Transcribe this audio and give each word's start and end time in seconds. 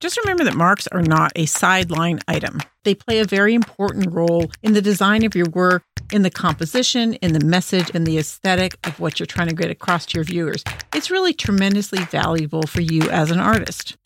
Just 0.00 0.16
remember 0.18 0.44
that 0.44 0.54
marks 0.54 0.86
are 0.86 1.02
not 1.02 1.32
a 1.34 1.46
sideline 1.46 2.20
item. 2.28 2.60
They 2.84 2.94
play 2.94 3.18
a 3.18 3.24
very 3.24 3.52
important 3.52 4.12
role 4.12 4.48
in 4.62 4.72
the 4.72 4.80
design 4.80 5.24
of 5.24 5.34
your 5.34 5.48
work, 5.48 5.82
in 6.12 6.22
the 6.22 6.30
composition, 6.30 7.14
in 7.14 7.32
the 7.32 7.44
message, 7.44 7.90
and 7.92 8.06
the 8.06 8.16
aesthetic 8.16 8.78
of 8.86 9.00
what 9.00 9.18
you're 9.18 9.26
trying 9.26 9.48
to 9.48 9.56
get 9.56 9.72
across 9.72 10.06
to 10.06 10.18
your 10.18 10.24
viewers. 10.24 10.62
It's 10.94 11.10
really 11.10 11.32
tremendously 11.32 12.04
valuable 12.04 12.62
for 12.62 12.80
you 12.80 13.10
as 13.10 13.32
an 13.32 13.40
artist. 13.40 13.96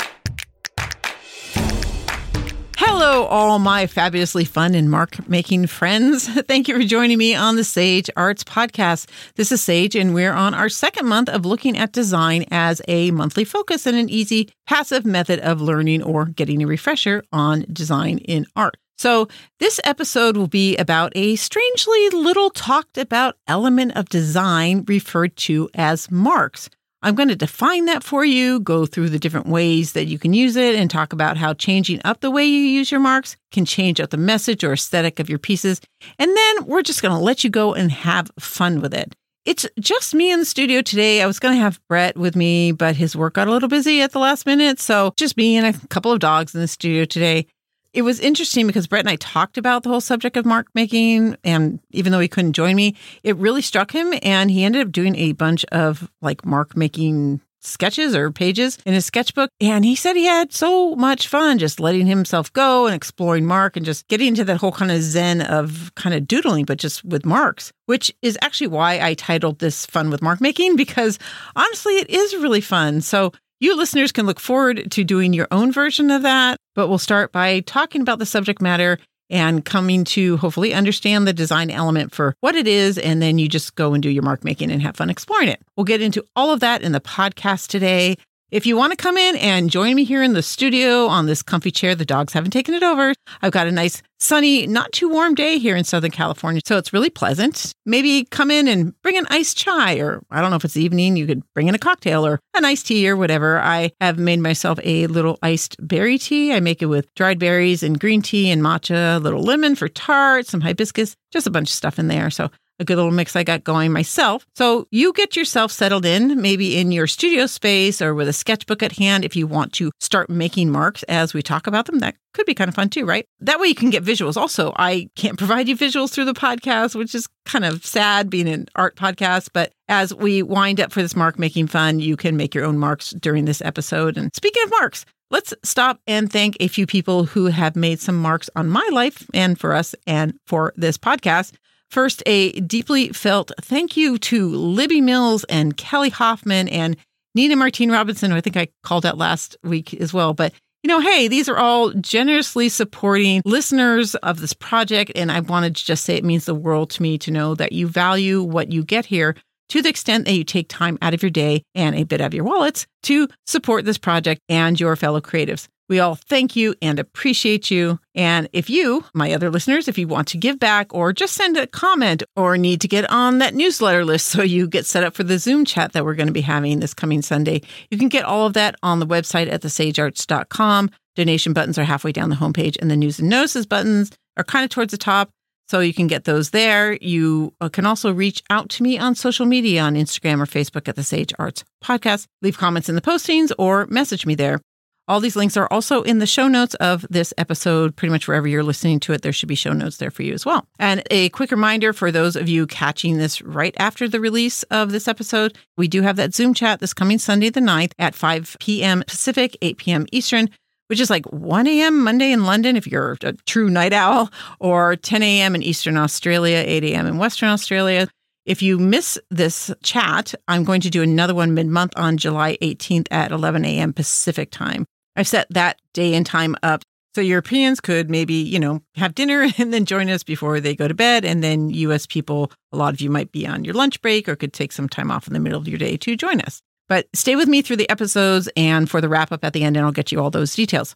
Hello, 2.95 3.25
all 3.25 3.59
my 3.59 3.87
fabulously 3.87 4.45
fun 4.45 4.75
and 4.75 4.91
mark 4.91 5.27
making 5.27 5.67
friends. 5.67 6.29
Thank 6.47 6.69
you 6.69 6.77
for 6.79 6.87
joining 6.87 7.17
me 7.17 7.35
on 7.35 7.57
the 7.57 7.65
Sage 7.65 8.11
Arts 8.19 8.45
Podcast. 8.45 9.09
This 9.37 9.51
is 9.51 9.63
Sage, 9.63 9.97
and 9.97 10.13
we're 10.13 10.35
on 10.35 10.53
our 10.53 10.69
second 10.69 11.07
month 11.07 11.31
of 11.31 11.47
looking 11.47 11.79
at 11.79 11.93
design 11.93 12.45
as 12.51 12.83
a 12.89 13.11
monthly 13.11 13.45
focus 13.45 13.87
and 13.87 13.97
an 13.97 14.11
easy, 14.11 14.51
passive 14.67 15.07
method 15.07 15.41
of 15.41 15.63
learning 15.63 16.03
or 16.03 16.27
getting 16.27 16.63
a 16.63 16.67
refresher 16.67 17.25
on 17.33 17.65
design 17.73 18.19
in 18.19 18.45
art. 18.57 18.77
So, 18.99 19.27
this 19.59 19.81
episode 19.85 20.37
will 20.37 20.47
be 20.47 20.77
about 20.77 21.13
a 21.17 21.37
strangely 21.37 22.11
little 22.11 22.51
talked 22.51 22.99
about 22.99 23.39
element 23.49 23.97
of 23.97 24.11
design 24.11 24.85
referred 24.87 25.35
to 25.39 25.71
as 25.73 26.11
marks. 26.11 26.69
I'm 27.03 27.15
going 27.15 27.29
to 27.29 27.37
define 27.37 27.87
that 27.87 28.05
for 28.05 28.25
you, 28.25 28.61
go 28.61 28.87
through 28.87 29.09
the 29.09 29.19
different 29.19 29.49
ways 29.49 29.93
that 29.93 30.07
you 30.07 30.19
can 30.19 30.33
use 30.33 30.57
it, 30.57 30.75
and 30.75 30.91
talk 30.91 31.13
about 31.13 31.37
how 31.37 31.55
changing 31.55 32.01
up 32.05 32.21
the 32.21 32.31
way 32.31 32.45
you 32.45 32.61
use 32.61 32.91
your 32.91 33.01
marks 33.01 33.37
can 33.51 33.65
change 33.65 34.01
up 34.01 34.11
the 34.11 34.17
message 34.17 34.63
or 34.63 34.73
aesthetic 34.73 35.19
of 35.19 35.29
your 35.29 35.39
pieces. 35.39 35.81
And 36.19 36.37
then 36.37 36.65
we're 36.65 36.83
just 36.83 37.03
going 37.03 37.15
to 37.17 37.23
let 37.23 37.43
you 37.43 37.51
go 37.51 37.75
and 37.75 37.91
have 37.91 38.31
fun 38.39 38.81
with 38.81 38.95
it. 38.95 39.15
It's 39.45 39.67
just 39.81 40.15
me 40.15 40.31
in 40.31 40.39
the 40.39 40.45
studio 40.45 40.83
today. 40.83 41.21
I 41.21 41.27
was 41.27 41.41
going 41.41 41.55
to 41.57 41.61
have 41.61 41.81
Brett 41.89 42.17
with 42.17 42.37
me, 42.37 42.71
but 42.71 42.95
his 42.95 43.17
work 43.17 43.35
got 43.35 43.49
a 43.49 43.51
little 43.51 43.69
busy 43.69 44.01
at 44.01 44.13
the 44.13 44.21
last 44.21 44.47
minute. 44.47 44.79
So 44.79 45.13
just 45.17 45.37
me 45.37 45.57
and 45.57 45.75
a 45.75 45.87
couple 45.89 46.13
of 46.13 46.21
dogs 46.21 46.55
in 46.55 46.61
the 46.61 46.69
studio 46.69 47.05
today 47.05 47.47
it 47.93 48.03
was 48.03 48.21
interesting 48.21 48.67
because 48.67 48.87
Brett 48.87 49.01
and 49.01 49.09
I 49.09 49.17
talked 49.17 49.59
about 49.59 49.83
the 49.83 49.89
whole 49.89 50.01
subject 50.01 50.37
of 50.37 50.47
mark 50.47 50.69
making. 50.75 51.37
And 51.45 51.81
even 51.91 52.13
though 52.13 52.21
he 52.21 52.29
couldn't 52.29 52.55
join 52.55 52.77
me, 52.77 52.97
it 53.23 53.37
really 53.37 53.63
struck 53.63 53.93
him. 53.93 54.15
And 54.23 54.51
he 54.51 54.65
ended 54.65 54.87
up 54.87 54.93
doing 54.93 55.17
a 55.17 55.33
bunch 55.33 55.65
of 55.67 56.11
like 56.21 56.45
mark 56.45 56.77
making 56.77 57.41
sketches 57.65 58.15
or 58.15 58.31
pages 58.31 58.79
in 58.85 58.93
his 58.93 59.07
sketchbook. 59.07 59.51
And 59.61 59.85
he 59.85 59.95
said 59.95 60.17
he 60.17 60.25
had 60.25 60.53
so 60.53 60.97
much 60.97 61.29
fun 61.29 61.59
just 61.59 61.81
letting 61.81 62.07
himself 62.07 62.53
go 62.53 62.87
and 62.87 62.95
exploring 62.95 63.47
Mark 63.47 63.77
and 63.77 63.87
just 63.87 64.09
getting 64.09 64.29
into 64.29 64.45
that 64.45 64.57
whole 64.57 64.73
kind 64.73 64.91
of 64.91 65.01
zen 65.01 65.43
of 65.43 65.93
kind 65.95 66.15
of 66.15 66.27
doodling, 66.27 66.65
but 66.65 66.79
just 66.79 67.05
with 67.05 67.25
marks, 67.25 67.73
which 67.87 68.13
is 68.21 68.37
actually 68.43 68.67
why 68.67 68.99
I 69.01 69.15
titled 69.15 69.61
this 69.61 69.87
Fun 69.87 70.11
with 70.11 70.23
Mark 70.23 70.41
Making, 70.41 70.77
because 70.77 71.19
honestly, 71.55 71.95
it 71.95 72.11
is 72.11 72.35
really 72.37 72.61
fun. 72.61 73.01
So 73.01 73.33
you 73.63 73.77
listeners 73.77 74.11
can 74.11 74.27
look 74.27 74.41
forward 74.41 74.91
to 74.91 75.05
doing 75.05 75.33
your 75.33 75.47
own 75.53 75.71
version 75.71 76.11
of 76.11 76.23
that, 76.23 76.59
but 76.75 76.89
we'll 76.89 76.99
start 76.99 77.31
by 77.31 77.61
talking 77.61 78.01
about 78.01 78.19
the 78.19 78.27
subject 78.27 78.61
matter 78.61 78.99
and 79.31 79.65
coming 79.65 80.03
to 80.03 80.37
hopefully 80.39 80.75
understand 80.75 81.29
the 81.29 81.33
design 81.33 81.71
element 81.71 82.13
for 82.13 82.35
what 82.41 82.57
it 82.57 82.67
is. 82.67 82.99
And 82.99 83.23
then 83.23 83.39
you 83.39 83.49
just 83.49 83.77
go 83.77 83.95
and 83.95 84.03
do 84.03 84.11
your 84.11 84.25
mark 84.25 84.43
making 84.43 84.73
and 84.73 84.83
have 84.83 84.97
fun 84.97 85.11
exploring 85.11 85.49
it. 85.49 85.63
We'll 85.77 85.85
get 85.85 86.03
into 86.03 86.27
all 86.35 86.53
of 86.53 86.59
that 86.59 86.83
in 86.83 86.91
the 86.91 87.01
podcast 87.01 87.69
today. 87.69 88.17
If 88.53 88.67
you 88.67 88.77
want 88.77 88.91
to 88.91 88.99
come 88.99 89.17
in 89.17 89.37
and 89.37 89.71
join 89.71 89.95
me 89.95 90.05
here 90.05 90.23
in 90.23 90.35
the 90.35 90.43
studio 90.43 91.07
on 91.07 91.25
this 91.25 91.43
comfy 91.43 91.71
chair, 91.71 91.95
the 91.95 92.05
dogs 92.05 92.35
haven't 92.35 92.51
taken 92.51 92.75
it 92.75 92.83
over. 92.83 93.15
I've 93.41 93.51
got 93.51 93.67
a 93.67 93.73
nice, 93.73 94.03
sunny, 94.21 94.67
not 94.67 94.93
too 94.93 95.09
warm 95.09 95.35
day 95.35 95.57
here 95.57 95.75
in 95.75 95.85
Southern 95.85 96.11
California. 96.11 96.61
So 96.63 96.77
it's 96.77 96.93
really 96.93 97.09
pleasant. 97.09 97.73
Maybe 97.87 98.27
come 98.27 98.51
in 98.51 98.69
and 98.69 98.93
bring 99.01 99.17
an 99.17 99.25
iced 99.31 99.57
chai, 99.57 99.95
or 100.01 100.23
I 100.31 100.43
don't 100.43 100.51
know 100.51 100.57
if 100.57 100.67
it's 100.67 100.77
evening, 100.77 101.17
you 101.17 101.27
could 101.27 101.43
bring 101.55 101.69
in 101.69 101.75
a 101.75 101.79
cocktail 101.79 102.27
or 102.27 102.41
an 102.53 102.67
iced 102.67 102.89
tea 102.89 103.09
or 103.09 103.17
whatever. 103.17 103.59
I 103.59 103.91
have 104.03 104.19
made 104.19 104.41
myself 104.41 104.79
a 104.85 105.07
little 105.07 105.39
iced 105.43 105.77
berry 105.81 106.19
tea. 106.19 106.53
I 106.53 106.61
make 106.61 106.83
it 106.83 106.87
with 106.87 107.07
dried 107.15 107.39
berries 107.39 107.83
and 107.83 107.99
green 107.99 108.21
tea 108.21 108.51
and 108.51 108.61
matcha, 108.61 109.17
a 109.17 109.19
little 109.19 109.43
lemon 109.43 109.77
for 109.77 109.89
tart, 109.89 110.47
some 110.47 110.61
hibiscus, 110.61 111.17
just 111.33 111.47
a 111.47 111.51
bunch 111.51 111.71
of 111.71 111.75
stuff 111.75 111.99
in 111.99 112.09
there. 112.09 112.29
So 112.29 112.51
a 112.83 112.85
good 112.85 112.97
little 112.97 113.11
mix 113.11 113.35
I 113.35 113.45
got 113.45 113.65
going 113.65 113.93
myself. 113.93 114.47
So 114.55 114.87
you 114.91 115.13
get 115.15 115.37
yourself 115.37 115.73
settled 115.73 116.05
in, 116.05 116.41
maybe 116.41 116.77
in 116.77 116.93
your 116.93 117.07
studio 117.07 117.47
space 117.47 118.03
or 118.03 118.15
with 118.15 118.29
a 118.29 118.33
sketchbook 118.33 118.83
at 118.83 118.93
hand 118.93 119.25
if 119.25 119.35
you 119.35 119.47
want 119.47 119.73
to 119.75 119.91
start 120.01 120.29
making 120.29 120.71
marks 120.71 121.03
as 121.05 121.33
we 121.33 121.43
talk 121.43 121.67
about 121.67 121.87
them. 121.87 122.01
That 122.01 122.17
could 122.35 122.47
be 122.47 122.55
kind 122.55 122.69
of 122.69 122.75
fun 122.75 122.91
too, 122.91 123.07
right? 123.07 123.25
That 123.41 123.61
way 123.61 123.69
you 123.69 123.75
can 123.75 123.91
get 123.91 124.05
visuals. 124.05 124.37
Also, 124.37 124.73
I 124.77 125.09
can't 125.17 125.39
provide 125.39 125.69
you 125.69 125.77
visuals 125.77 126.13
through 126.13 126.27
the 126.27 126.35
podcast, 126.35 126.95
which 126.95 127.15
is 127.15 127.29
kind 127.47 127.65
of 127.65 127.85
sad 127.87 128.29
being 128.29 128.49
an 128.49 128.67
art 128.75 128.97
podcast. 128.97 129.49
But 129.53 129.73
as 129.89 130.15
we 130.15 130.43
wind 130.43 130.81
up 130.81 130.93
for 130.93 131.01
this 131.03 131.17
mark 131.17 131.39
making 131.39 131.69
fun, 131.69 132.01
you 132.01 132.17
can 132.17 132.37
make 132.37 132.55
your 132.55 132.65
own 132.65 132.79
marks 132.79 133.11
during 133.11 133.45
this 133.45 133.63
episode. 133.63 134.17
And 134.19 134.35
speaking 134.35 134.63
of 134.65 134.71
marks, 134.71 135.07
Let's 135.33 135.55
stop 135.63 135.99
and 136.07 136.31
thank 136.31 136.59
a 136.61 136.69
few 136.69 136.87
people 136.87 137.25
who 137.25 137.47
have 137.47 137.75
made 137.75 138.01
some 138.01 138.21
marks 138.21 138.51
on 138.55 138.69
my 138.69 138.87
life 138.93 139.27
and 139.33 139.59
for 139.59 139.73
us 139.73 139.95
and 140.07 140.35
for 140.47 140.75
this 140.77 140.99
podcast. 140.99 141.55
First, 141.93 142.23
a 142.25 142.59
deeply 142.61 143.11
felt 143.11 143.53
thank 143.61 143.99
you 143.99 144.17
to 144.17 144.49
Libby 144.49 145.03
Mills 145.03 145.45
and 145.45 145.77
Kelly 145.77 146.09
Hoffman 146.09 146.67
and 146.69 146.97
Nina 147.35 147.55
Martine 147.55 147.91
Robinson, 147.91 148.31
who 148.31 148.37
I 148.39 148.41
think 148.41 148.57
I 148.57 148.69
called 148.83 149.05
out 149.05 149.19
last 149.19 149.59
week 149.63 149.93
as 150.01 150.11
well. 150.11 150.33
But 150.33 150.55
you 150.83 150.89
know, 150.89 151.01
hey, 151.01 151.29
these 151.29 151.51
are 151.51 151.59
all 151.59 151.91
generously 151.91 152.71
supporting 152.71 153.43
listeners 153.45 154.15
of 154.15 154.41
this 154.41 154.55
project. 154.55 155.13
And 155.15 155.31
I 155.31 155.41
wanted 155.41 155.77
to 155.77 155.85
just 155.85 156.07
say 156.07 156.17
it 156.17 156.25
means 156.25 156.47
the 156.47 156.55
world 156.55 156.89
to 156.93 157.03
me 157.03 157.19
to 157.19 157.31
know 157.31 157.55
that 157.57 157.73
you 157.73 157.89
value 157.89 158.43
what 158.43 158.73
you 158.73 158.85
get 158.85 159.05
here 159.05 159.37
to 159.69 159.83
the 159.83 159.91
extent 159.91 160.25
that 160.25 160.33
you 160.33 160.45
take 160.45 160.69
time 160.71 160.97
out 161.03 161.13
of 161.13 161.23
your 161.23 161.31
day 161.31 161.63
and 161.75 161.95
a 161.95 162.05
bit 162.05 162.23
of 162.23 162.33
your 162.33 162.45
wallets 162.45 162.87
to 163.03 163.29
support 163.47 163.85
this 163.85 163.99
project 163.99 164.41
and 164.49 164.81
your 164.81 164.97
fellow 164.97 165.21
creatives. 165.21 165.69
We 165.89 166.01
all 166.01 166.15
thank 166.15 166.57
you 166.57 166.75
and 166.81 166.99
appreciate 166.99 167.71
you. 167.71 167.99
And 168.15 168.49
if 168.53 168.71
you, 168.71 169.05
my 169.15 169.33
other 169.33 169.51
listeners, 169.51 169.89
if 169.89 169.99
you 169.99 170.09
want 170.09 170.29
to 170.29 170.39
give 170.39 170.59
back 170.59 170.95
or 170.95 171.13
just 171.13 171.35
send 171.35 171.57
a 171.57 171.67
comment 171.67 172.23
or 172.37 172.57
need 172.57 172.81
to 172.83 172.89
get 172.89 173.09
on 173.11 173.39
that 173.39 173.55
newsletter 173.55 174.05
list 174.05 174.29
so 174.31 174.43
you 174.43 174.69
get 174.69 174.87
set 174.87 175.05
up 175.05 175.15
for 175.15 175.25
the 175.25 175.39
Zoom 175.39 175.65
chat 175.65 175.93
that 175.93 176.05
we're 176.05 176.15
going 176.15 176.29
to 176.29 176.33
be 176.33 176.41
having 176.41 176.81
this 176.81 176.95
coming 176.95 177.23
Sunday, 177.23 177.63
you 177.91 177.99
can 177.99 178.09
get 178.09 178.25
all 178.25 178.47
of 178.47 178.55
that 178.55 178.77
on 178.83 179.01
the 179.01 179.07
website 179.07 179.53
at 179.53 179.63
thesagearts.com. 179.63 180.91
Donation 181.15 181.53
buttons 181.53 181.79
are 181.79 181.85
halfway 181.85 182.13
down 182.13 182.31
the 182.31 182.37
homepage, 182.37 182.77
and 182.81 182.91
the 182.91 182.97
news 182.97 183.19
and 183.19 183.29
notices 183.29 183.67
buttons 183.67 184.11
are 184.39 184.45
kind 184.45 184.65
of 184.65 184.71
towards 184.71 184.93
the 184.93 184.99
top. 184.99 185.29
So 185.69 185.81
you 185.81 185.95
can 185.95 186.07
get 186.07 186.25
those 186.25 186.51
there. 186.51 186.95
You 187.01 187.55
uh, 187.61 187.69
can 187.69 187.87
also 187.87 188.13
reach 188.13 188.43
out 188.51 188.69
to 188.71 188.83
me 188.83 188.99
on 188.99 189.15
social 189.15 189.47
media 189.47 189.83
on 189.83 189.95
Instagram 189.95 190.41
or 190.41 190.47
Facebook 190.47 190.89
at 190.89 190.97
the 190.97 191.03
Sage 191.03 191.33
Arts 191.39 191.65
Podcast. 191.83 192.27
Leave 192.43 192.59
comments 192.59 192.89
in 192.89 192.95
the 192.95 193.01
postings 193.01 193.53
or 193.59 193.87
message 193.87 194.27
me 194.27 194.35
there. 194.35 194.61
All 195.09 195.21
these 195.21 195.37
links 195.37 195.57
are 195.57 195.67
also 195.71 196.03
in 196.03 196.19
the 196.19 196.27
show 196.27 196.47
notes 196.47 196.75
of 196.75 197.05
this 197.11 197.35
episode. 197.37 197.97
Pretty 197.97 198.13
much 198.13 198.29
wherever 198.29 198.47
you're 198.47 198.63
listening 198.63 199.01
to 199.01 199.13
it, 199.13 199.23
there 199.23 199.33
should 199.33 199.49
be 199.49 199.55
show 199.55 199.73
notes 199.73 199.97
there 199.97 200.11
for 200.11 200.23
you 200.23 200.33
as 200.33 200.47
well. 200.47 200.67
And 200.79 201.03
a 201.11 201.29
quick 201.31 201.51
reminder 201.51 201.93
for 201.93 202.13
those 202.13 202.37
of 202.37 202.49
you 202.49 202.67
catching 202.67 203.19
this 203.19 203.43
right 203.43 203.75
after 203.79 204.09
the 204.09 204.21
release 204.21 204.63
of 204.65 204.93
this 204.93 205.09
episode, 205.09 205.59
we 205.77 205.89
do 205.89 206.03
have 206.03 206.17
that 206.17 206.35
Zoom 206.35 206.55
chat 206.55 206.81
this 206.81 206.95
coming 206.95 207.19
Sunday, 207.19 207.51
the 207.51 207.61
9th 207.61 207.93
at 207.99 208.15
5 208.15 208.57
p.m. 208.61 209.03
Pacific, 209.07 209.57
8 209.61 209.77
p.m. 209.77 210.07
Eastern 210.13 210.49
which 210.89 211.01
is 211.01 211.09
like 211.09 211.25
1 211.33 211.67
a.m. 211.69 212.05
Monday 212.05 212.33
in 212.33 212.45
London 212.45 212.77
if 212.77 212.87
you're 212.87 213.17
a 213.23 213.33
true 213.47 213.71
night 213.71 213.95
owl, 213.95 214.31
or 214.61 214.95
10 214.95 215.23
a.m. 215.23 215.55
in 215.55 215.63
Eastern 215.63 215.97
Australia, 215.97 216.63
8 216.67 216.85
a.m. 216.85 217.07
in 217.07 217.17
Western 217.17 217.49
Australia. 217.49 218.09
If 218.45 218.61
you 218.61 218.79
miss 218.79 219.19
this 219.31 219.73
chat, 219.83 220.35
I'm 220.49 220.65
going 220.65 220.83
to 220.83 220.91
do 220.91 221.01
another 221.01 221.35
one 221.35 221.55
mid 221.55 221.67
month 221.67 221.95
on 221.97 222.19
July 222.19 222.59
18th 222.61 223.07
at 223.11 223.33
11 223.33 223.65
a.m. 223.65 223.95
Pacific 223.95 224.51
time. 224.51 224.85
I've 225.17 225.29
set 225.29 225.47
that 225.51 225.81
day 225.93 226.15
and 226.15 226.25
time 226.25 226.57
up. 226.63 226.83
So 227.15 227.21
Europeans 227.21 227.81
could 227.81 228.11
maybe, 228.11 228.35
you 228.35 228.59
know, 228.59 228.81
have 228.95 229.15
dinner 229.15 229.47
and 229.59 229.73
then 229.73 229.85
join 229.85 230.09
us 230.09 230.23
before 230.23 230.61
they 230.61 230.75
go 230.75 230.89
to 230.89 230.95
bed. 230.95 231.25
And 231.25 231.43
then 231.43 231.71
US 231.71 232.07
people, 232.07 232.51
a 232.73 232.77
lot 232.77 232.95
of 232.95 233.01
you 233.01 233.11
might 233.11 233.33
be 233.33 233.47
on 233.47 233.65
your 233.65 233.75
lunch 233.75 234.01
break 234.01 234.29
or 234.29 234.37
could 234.37 234.53
take 234.53 234.73
some 234.73 234.89
time 234.89 235.11
off 235.11 235.27
in 235.27 235.35
the 235.35 235.41
middle 235.41 235.61
of 235.61 235.69
your 235.69 235.79
day 235.79 235.97
to 235.99 236.17
join 236.17 236.41
us. 236.41 236.63
But 236.89 237.07
stay 237.15 237.37
with 237.37 237.49
me 237.49 237.63
through 237.63 237.77
the 237.77 237.89
episodes 237.89 238.49
and 238.57 238.91
for 238.91 239.01
the 239.01 239.09
wrap 239.09 239.33
up 239.33 239.45
at 239.45 239.53
the 239.53 239.63
end, 239.63 239.77
and 239.77 239.87
I'll 239.87 239.93
get 239.93 240.13
you 240.13 240.21
all 240.21 240.31
those 240.31 240.55
details. 240.55 240.95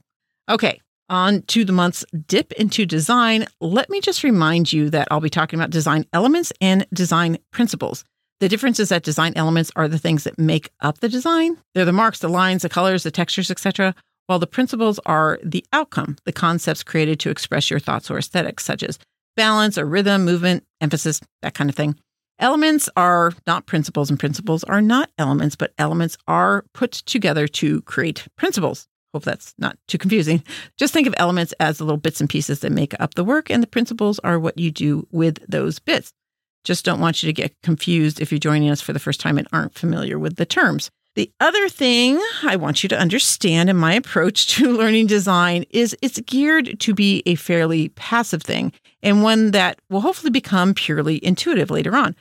Okay, 0.49 0.81
on 1.09 1.43
to 1.43 1.65
the 1.65 1.73
month's 1.73 2.05
dip 2.27 2.53
into 2.53 2.85
design. 2.85 3.47
Let 3.61 3.89
me 3.89 4.01
just 4.01 4.23
remind 4.23 4.73
you 4.73 4.91
that 4.91 5.09
I'll 5.11 5.21
be 5.21 5.31
talking 5.31 5.59
about 5.59 5.71
design 5.71 6.05
elements 6.13 6.53
and 6.61 6.87
design 6.93 7.39
principles. 7.51 8.05
The 8.41 8.49
difference 8.49 8.79
is 8.79 8.91
that 8.91 9.03
design 9.03 9.33
elements 9.35 9.73
are 9.77 9.89
the 9.89 9.99
things 9.99 10.25
that 10.25 10.39
make 10.39 10.71
up 10.81 10.99
the 10.99 11.09
design. 11.09 11.57
They're 11.75 11.87
the 11.87 11.93
marks, 11.93 12.19
the 12.19 12.29
lines, 12.29 12.63
the 12.63 12.69
colors, 12.69 13.03
the 13.03 13.11
textures, 13.11 13.51
etc., 13.51 13.95
while 14.27 14.39
the 14.41 14.47
principles 14.47 14.99
are 15.07 15.39
the 15.45 15.65
outcome, 15.73 16.17
the 16.25 16.33
concepts 16.33 16.83
created 16.83 17.21
to 17.21 17.31
express 17.31 17.71
your 17.71 17.79
thoughts 17.79 18.11
or 18.11 18.19
aesthetics, 18.19 18.65
such 18.65 18.83
as 18.83 18.99
balance 19.37 19.79
or 19.79 19.87
rhythm, 19.87 20.25
movement, 20.25 20.65
emphasis, 20.81 21.21
that 21.43 21.55
kind 21.55 21.71
of 21.71 21.77
thing. 21.77 21.97
Elements 22.39 22.89
are 22.97 23.33
not 23.47 23.67
principles, 23.67 24.11
and 24.11 24.19
principles 24.19 24.65
are 24.65 24.83
not 24.83 25.11
elements, 25.17 25.57
but 25.57 25.73
elements 25.79 26.19
are 26.27 26.65
put 26.75 26.93
together 26.93 27.47
to 27.49 27.81
create 27.83 28.27
principles. 28.37 28.89
Hope 29.15 29.23
that's 29.23 29.55
not 29.59 29.79
too 29.89 29.97
confusing. 29.97 30.43
Just 30.77 30.93
think 30.93 31.07
of 31.07 31.15
elements 31.17 31.55
as 31.61 31.79
the 31.79 31.85
little 31.85 31.97
bits 31.97 32.21
and 32.21 32.29
pieces 32.29 32.61
that 32.61 32.73
make 32.73 32.95
up 33.01 33.15
the 33.15 33.25
work, 33.25 33.49
and 33.49 33.63
the 33.63 33.69
principles 33.69 34.19
are 34.19 34.39
what 34.39 34.59
you 34.59 34.71
do 34.71 35.07
with 35.13 35.39
those 35.49 35.79
bits. 35.79 36.13
Just 36.67 36.85
don't 36.85 36.99
want 36.99 37.23
you 37.23 37.29
to 37.29 37.33
get 37.33 37.55
confused 37.63 38.21
if 38.21 38.33
you're 38.33 38.41
joining 38.41 38.71
us 38.71 38.81
for 38.81 38.93
the 38.93 38.99
first 38.99 39.21
time 39.21 39.39
and 39.39 39.47
aren't 39.53 39.79
familiar 39.79 40.19
with 40.19 40.35
the 40.35 40.45
terms. 40.45 40.91
The 41.15 41.31
other 41.39 41.69
thing 41.69 42.21
I 42.43 42.57
want 42.57 42.83
you 42.83 42.89
to 42.89 42.99
understand 42.99 43.71
in 43.71 43.77
my 43.77 43.95
approach 43.95 44.49
to 44.57 44.73
learning 44.77 45.07
design 45.07 45.65
is 45.71 45.97
it's 46.03 46.19
geared 46.23 46.81
to 46.81 46.93
be 46.93 47.23
a 47.25 47.37
fairly 47.37 47.91
passive 47.91 48.43
thing 48.43 48.73
and 49.01 49.23
one 49.23 49.53
that 49.53 49.79
will 49.89 50.01
hopefully 50.01 50.31
become 50.31 50.75
purely 50.75 51.25
intuitive 51.25 51.71
later 51.71 51.95
on. 51.95 52.17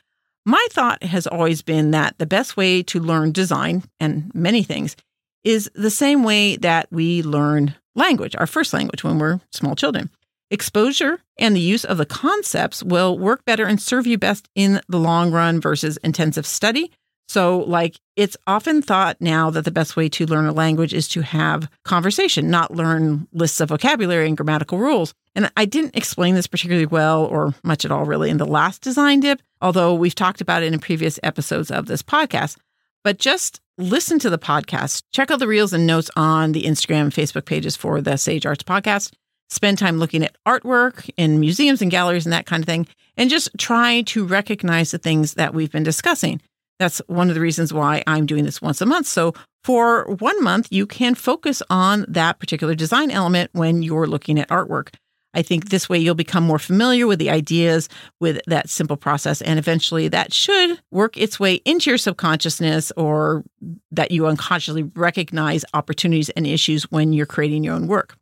My 0.45 0.63
thought 0.69 1.01
has 1.01 1.25
always 1.25 1.63
been 1.63 1.89
that 1.91 2.19
the 2.19 2.27
best 2.27 2.55
way 2.55 2.83
to 2.83 2.99
learn 2.99 3.31
design 3.31 3.83
and 3.99 4.31
many 4.35 4.61
things 4.61 4.95
is 5.43 5.71
the 5.73 5.89
same 5.89 6.23
way 6.23 6.55
that 6.57 6.87
we 6.91 7.23
learn 7.23 7.73
language, 7.95 8.35
our 8.37 8.45
first 8.45 8.73
language 8.73 9.03
when 9.03 9.17
we're 9.17 9.39
small 9.51 9.75
children. 9.75 10.11
Exposure 10.51 11.21
and 11.37 11.55
the 11.55 11.61
use 11.61 11.83
of 11.85 11.97
the 11.97 12.05
concepts 12.05 12.83
will 12.83 13.17
work 13.17 13.43
better 13.45 13.65
and 13.65 13.81
serve 13.81 14.07
you 14.07 14.17
best 14.17 14.47
in 14.55 14.81
the 14.87 14.99
long 14.99 15.31
run 15.31 15.59
versus 15.59 15.97
intensive 15.97 16.45
study 16.45 16.91
so, 17.27 17.59
like, 17.59 17.99
it's 18.15 18.37
often 18.45 18.81
thought 18.81 19.17
now 19.19 19.49
that 19.49 19.65
the 19.65 19.71
best 19.71 19.95
way 19.95 20.09
to 20.09 20.25
learn 20.25 20.45
a 20.45 20.53
language 20.53 20.93
is 20.93 21.07
to 21.09 21.21
have 21.21 21.69
conversation, 21.83 22.51
not 22.51 22.73
learn 22.73 23.27
lists 23.33 23.59
of 23.59 23.69
vocabulary 23.69 24.27
and 24.27 24.37
grammatical 24.37 24.77
rules. 24.77 25.13
And 25.33 25.51
I 25.57 25.65
didn't 25.65 25.97
explain 25.97 26.35
this 26.35 26.47
particularly 26.47 26.85
well 26.85 27.25
or 27.25 27.53
much 27.63 27.83
at 27.83 27.91
all, 27.91 28.05
really, 28.05 28.29
in 28.29 28.37
the 28.37 28.45
last 28.45 28.81
design 28.81 29.21
dip, 29.21 29.41
although 29.61 29.93
we've 29.93 30.15
talked 30.15 30.41
about 30.41 30.63
it 30.63 30.71
in 30.71 30.79
previous 30.79 31.19
episodes 31.23 31.71
of 31.71 31.87
this 31.87 32.03
podcast. 32.03 32.57
But 33.03 33.17
just 33.17 33.59
listen 33.77 34.19
to 34.19 34.29
the 34.29 34.37
podcast, 34.37 35.03
check 35.11 35.31
out 35.31 35.39
the 35.39 35.47
reels 35.47 35.73
and 35.73 35.85
notes 35.87 36.09
on 36.15 36.51
the 36.51 36.63
Instagram 36.63 37.01
and 37.01 37.11
Facebook 37.11 37.45
pages 37.45 37.75
for 37.75 38.01
the 38.01 38.17
Sage 38.17 38.45
Arts 38.45 38.63
Podcast. 38.63 39.11
Spend 39.49 39.77
time 39.77 39.99
looking 39.99 40.23
at 40.23 40.35
artwork 40.47 41.09
in 41.17 41.39
museums 41.39 41.81
and 41.81 41.91
galleries 41.91 42.25
and 42.25 42.33
that 42.33 42.45
kind 42.45 42.63
of 42.63 42.67
thing, 42.67 42.87
and 43.15 43.29
just 43.29 43.49
try 43.57 44.01
to 44.03 44.25
recognize 44.25 44.91
the 44.91 44.97
things 44.97 45.35
that 45.35 45.53
we've 45.53 45.71
been 45.71 45.83
discussing. 45.83 46.41
That's 46.79 47.01
one 47.07 47.29
of 47.29 47.35
the 47.35 47.41
reasons 47.41 47.73
why 47.73 48.03
I'm 48.05 48.25
doing 48.25 48.43
this 48.43 48.61
once 48.61 48.81
a 48.81 48.85
month. 48.85 49.07
So 49.07 49.33
for 49.63 50.05
one 50.19 50.43
month, 50.43 50.67
you 50.71 50.85
can 50.85 51.15
focus 51.15 51.63
on 51.69 52.05
that 52.07 52.39
particular 52.39 52.75
design 52.75 53.11
element 53.11 53.49
when 53.53 53.81
you're 53.81 54.07
looking 54.07 54.39
at 54.39 54.49
artwork. 54.49 54.89
I 55.33 55.41
think 55.41 55.69
this 55.69 55.89
way 55.89 55.97
you'll 55.97 56.15
become 56.15 56.43
more 56.43 56.59
familiar 56.59 57.07
with 57.07 57.19
the 57.19 57.29
ideas 57.29 57.89
with 58.21 58.39
that 58.47 58.69
simple 58.69 58.97
process. 58.97 59.41
And 59.41 59.59
eventually 59.59 60.07
that 60.07 60.33
should 60.33 60.79
work 60.91 61.17
its 61.17 61.39
way 61.39 61.55
into 61.65 61.89
your 61.89 61.97
subconsciousness 61.97 62.91
or 62.95 63.43
that 63.91 64.11
you 64.11 64.27
unconsciously 64.27 64.83
recognize 64.95 65.65
opportunities 65.73 66.29
and 66.31 66.47
issues 66.47 66.89
when 66.91 67.11
you're 67.11 67.25
creating 67.25 67.63
your 67.63 67.75
own 67.75 67.87
work. 67.87 68.15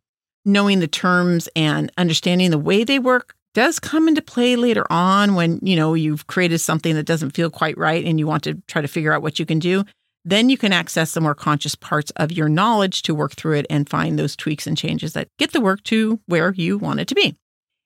Knowing 0.44 0.80
the 0.80 0.88
terms 0.88 1.48
and 1.56 1.90
understanding 1.96 2.50
the 2.50 2.58
way 2.58 2.84
they 2.84 2.98
work 2.98 3.34
does 3.54 3.78
come 3.78 4.08
into 4.08 4.20
play 4.20 4.56
later 4.56 4.84
on 4.90 5.34
when, 5.34 5.58
you 5.62 5.76
know, 5.76 5.94
you've 5.94 6.26
created 6.26 6.58
something 6.58 6.94
that 6.94 7.06
doesn't 7.06 7.30
feel 7.30 7.48
quite 7.48 7.78
right 7.78 8.04
and 8.04 8.18
you 8.18 8.26
want 8.26 8.42
to 8.42 8.60
try 8.66 8.82
to 8.82 8.88
figure 8.88 9.12
out 9.12 9.22
what 9.22 9.38
you 9.38 9.46
can 9.46 9.58
do. 9.58 9.84
Then 10.24 10.50
you 10.50 10.58
can 10.58 10.72
access 10.72 11.12
the 11.12 11.20
more 11.20 11.34
conscious 11.34 11.74
parts 11.74 12.10
of 12.16 12.32
your 12.32 12.48
knowledge 12.48 13.02
to 13.02 13.14
work 13.14 13.32
through 13.32 13.58
it 13.58 13.66
and 13.70 13.88
find 13.88 14.18
those 14.18 14.36
tweaks 14.36 14.66
and 14.66 14.76
changes 14.76 15.12
that 15.12 15.28
get 15.38 15.52
the 15.52 15.60
work 15.60 15.82
to 15.84 16.18
where 16.26 16.52
you 16.52 16.78
want 16.78 17.00
it 17.00 17.08
to 17.08 17.14
be. 17.14 17.36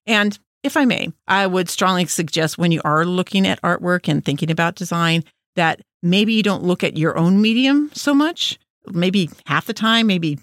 And 0.06 0.38
if 0.62 0.76
I 0.76 0.84
may, 0.84 1.12
I 1.26 1.46
would 1.46 1.68
strongly 1.68 2.06
suggest 2.06 2.58
when 2.58 2.72
you 2.72 2.80
are 2.84 3.04
looking 3.04 3.46
at 3.46 3.60
artwork 3.62 4.08
and 4.08 4.24
thinking 4.24 4.50
about 4.50 4.74
design 4.74 5.24
that 5.56 5.80
maybe 6.02 6.32
you 6.32 6.42
don't 6.42 6.64
look 6.64 6.82
at 6.82 6.96
your 6.96 7.16
own 7.18 7.40
medium 7.42 7.90
so 7.92 8.14
much. 8.14 8.58
Maybe 8.86 9.30
half 9.46 9.66
the 9.66 9.74
time, 9.74 10.06
maybe 10.06 10.38